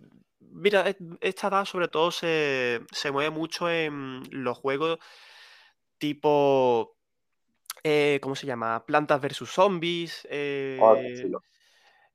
Mira, 0.53 0.95
esta 1.21 1.49
edad 1.49 1.65
sobre 1.65 1.89
todo 1.89 2.11
se, 2.11 2.81
se 2.93 3.11
mueve 3.11 3.31
mucho 3.31 3.71
en 3.71 4.23
los 4.31 4.59
juegos 4.59 4.99
tipo... 5.99 6.97
eh, 7.85 8.19
¿cómo 8.23 8.37
se 8.37 8.47
llama? 8.47 8.85
Plantas 8.87 9.21
versus 9.21 9.51
Zombies. 9.51 10.27
Eh, 10.31 10.77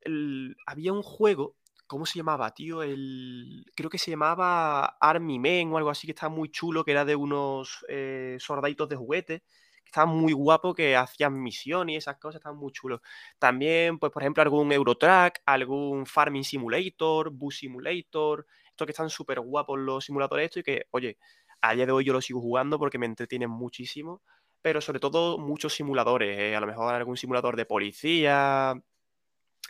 el- 0.02 0.56
había 0.66 0.92
un 0.92 1.02
juego, 1.02 1.56
¿cómo 1.86 2.06
se 2.06 2.18
llamaba, 2.18 2.54
tío? 2.54 2.82
El, 2.82 3.66
creo 3.74 3.90
que 3.90 3.98
se 3.98 4.10
llamaba 4.10 4.84
Army 5.00 5.38
Men 5.38 5.72
o 5.72 5.78
algo 5.78 5.90
así, 5.90 6.06
que 6.06 6.12
estaba 6.12 6.34
muy 6.34 6.50
chulo, 6.50 6.84
que 6.84 6.92
era 6.92 7.04
de 7.04 7.16
unos 7.16 7.84
eh, 7.88 8.36
soldaditos 8.40 8.88
de 8.88 8.96
juguete, 8.96 9.42
que 9.88 9.90
estaban 9.90 10.10
muy 10.10 10.32
guapos, 10.34 10.74
que 10.74 10.94
hacían 10.96 11.40
misiones 11.42 11.94
y 11.94 11.96
esas 11.96 12.18
cosas, 12.18 12.40
estaban 12.40 12.58
muy 12.58 12.72
chulos. 12.72 13.00
También, 13.38 13.98
pues, 13.98 14.12
por 14.12 14.22
ejemplo, 14.22 14.42
algún 14.42 14.70
Eurotrack, 14.70 15.42
algún 15.46 16.04
Farming 16.06 16.44
Simulator, 16.44 17.30
Bus 17.30 17.58
Simulator, 17.58 18.46
estos 18.70 18.86
que 18.86 18.92
están 18.92 19.10
súper 19.10 19.40
guapos 19.40 19.78
los 19.78 20.04
simuladores 20.04 20.46
estos 20.46 20.60
y 20.60 20.62
que, 20.64 20.86
oye, 20.90 21.18
a 21.62 21.74
día 21.74 21.86
de 21.86 21.92
hoy 21.92 22.04
yo 22.04 22.12
los 22.12 22.24
sigo 22.24 22.40
jugando 22.40 22.78
porque 22.78 22.98
me 22.98 23.06
entretienen 23.06 23.50
muchísimo, 23.50 24.22
pero 24.62 24.80
sobre 24.80 25.00
todo 25.00 25.38
muchos 25.38 25.74
simuladores, 25.74 26.38
eh, 26.38 26.54
a 26.56 26.60
lo 26.60 26.66
mejor 26.66 26.94
algún 26.94 27.16
simulador 27.16 27.56
de 27.56 27.64
policía, 27.64 28.74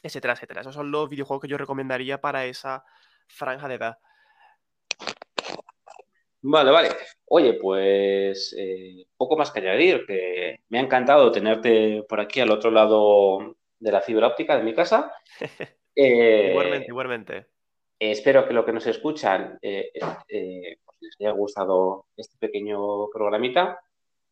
etcétera, 0.03 0.35
etcétera. 0.35 0.63
Esos 0.63 0.75
son 0.75 0.91
los 0.91 1.09
videojuegos 1.09 1.43
que 1.43 1.49
yo 1.49 1.59
recomendaría 1.59 2.21
para 2.21 2.45
esa 2.47 2.85
franja 3.29 3.69
de 3.69 3.75
edad. 3.77 3.99
Vale, 6.41 6.71
vale. 6.71 6.89
Oye, 7.27 7.55
pues 7.55 8.55
eh, 8.59 9.07
poco 9.17 9.37
más 9.37 9.51
que 9.51 9.61
añadir, 9.61 10.05
que 10.07 10.61
me 10.69 10.79
ha 10.79 10.83
encantado 10.83 11.33
tenerte 11.33 12.05
por 12.09 12.21
aquí 12.21 12.41
al 12.41 12.51
otro 12.51 12.71
lado 12.71 13.57
de 13.79 13.93
la 13.93 14.01
fibra 14.01 14.29
óptica 14.29 14.57
de 14.57 14.63
mi 14.63 14.75
casa. 14.75 15.13
Eh, 16.01 16.51
Igualmente, 16.53 16.87
igualmente. 16.87 17.47
espero 17.99 18.47
que 18.47 18.55
lo 18.55 18.65
que 18.65 18.73
nos 18.73 18.87
escuchan 18.87 19.59
eh, 19.61 19.91
eh, 20.29 20.79
pues 20.85 20.97
les 21.01 21.17
haya 21.19 21.33
gustado 21.33 22.07
este 22.17 22.39
pequeño 22.39 23.09
programita. 23.11 23.81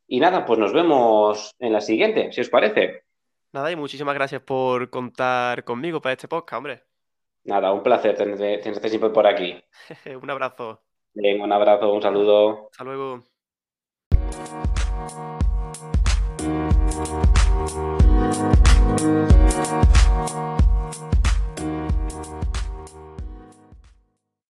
Y 0.07 0.21
nada, 0.21 0.47
pues 0.47 0.61
nos 0.61 0.73
vemos 0.73 1.57
en 1.59 1.73
la 1.73 1.81
siguiente, 1.81 2.31
si 2.31 2.41
os 2.41 2.51
parece. 2.51 3.03
Nada, 3.51 3.73
y 3.73 3.75
muchísimas 3.75 4.15
gracias 4.15 4.43
por 4.43 4.91
contar 4.91 5.65
conmigo 5.65 6.01
para 6.01 6.13
este 6.13 6.29
podcast, 6.29 6.59
hombre. 6.59 6.85
Nada, 7.43 7.73
un 7.73 7.83
placer 7.83 8.15
tenerte, 8.15 8.59
tenerte 8.59 8.89
siempre 8.89 9.11
por 9.11 9.27
aquí. 9.27 9.61
Un 10.23 10.31
abrazo. 10.31 10.86
Bien, 11.19 11.41
un 11.41 11.51
abrazo, 11.51 11.91
un 11.95 12.03
saludo. 12.03 12.69
Hasta 12.71 12.85
luego. 12.85 13.25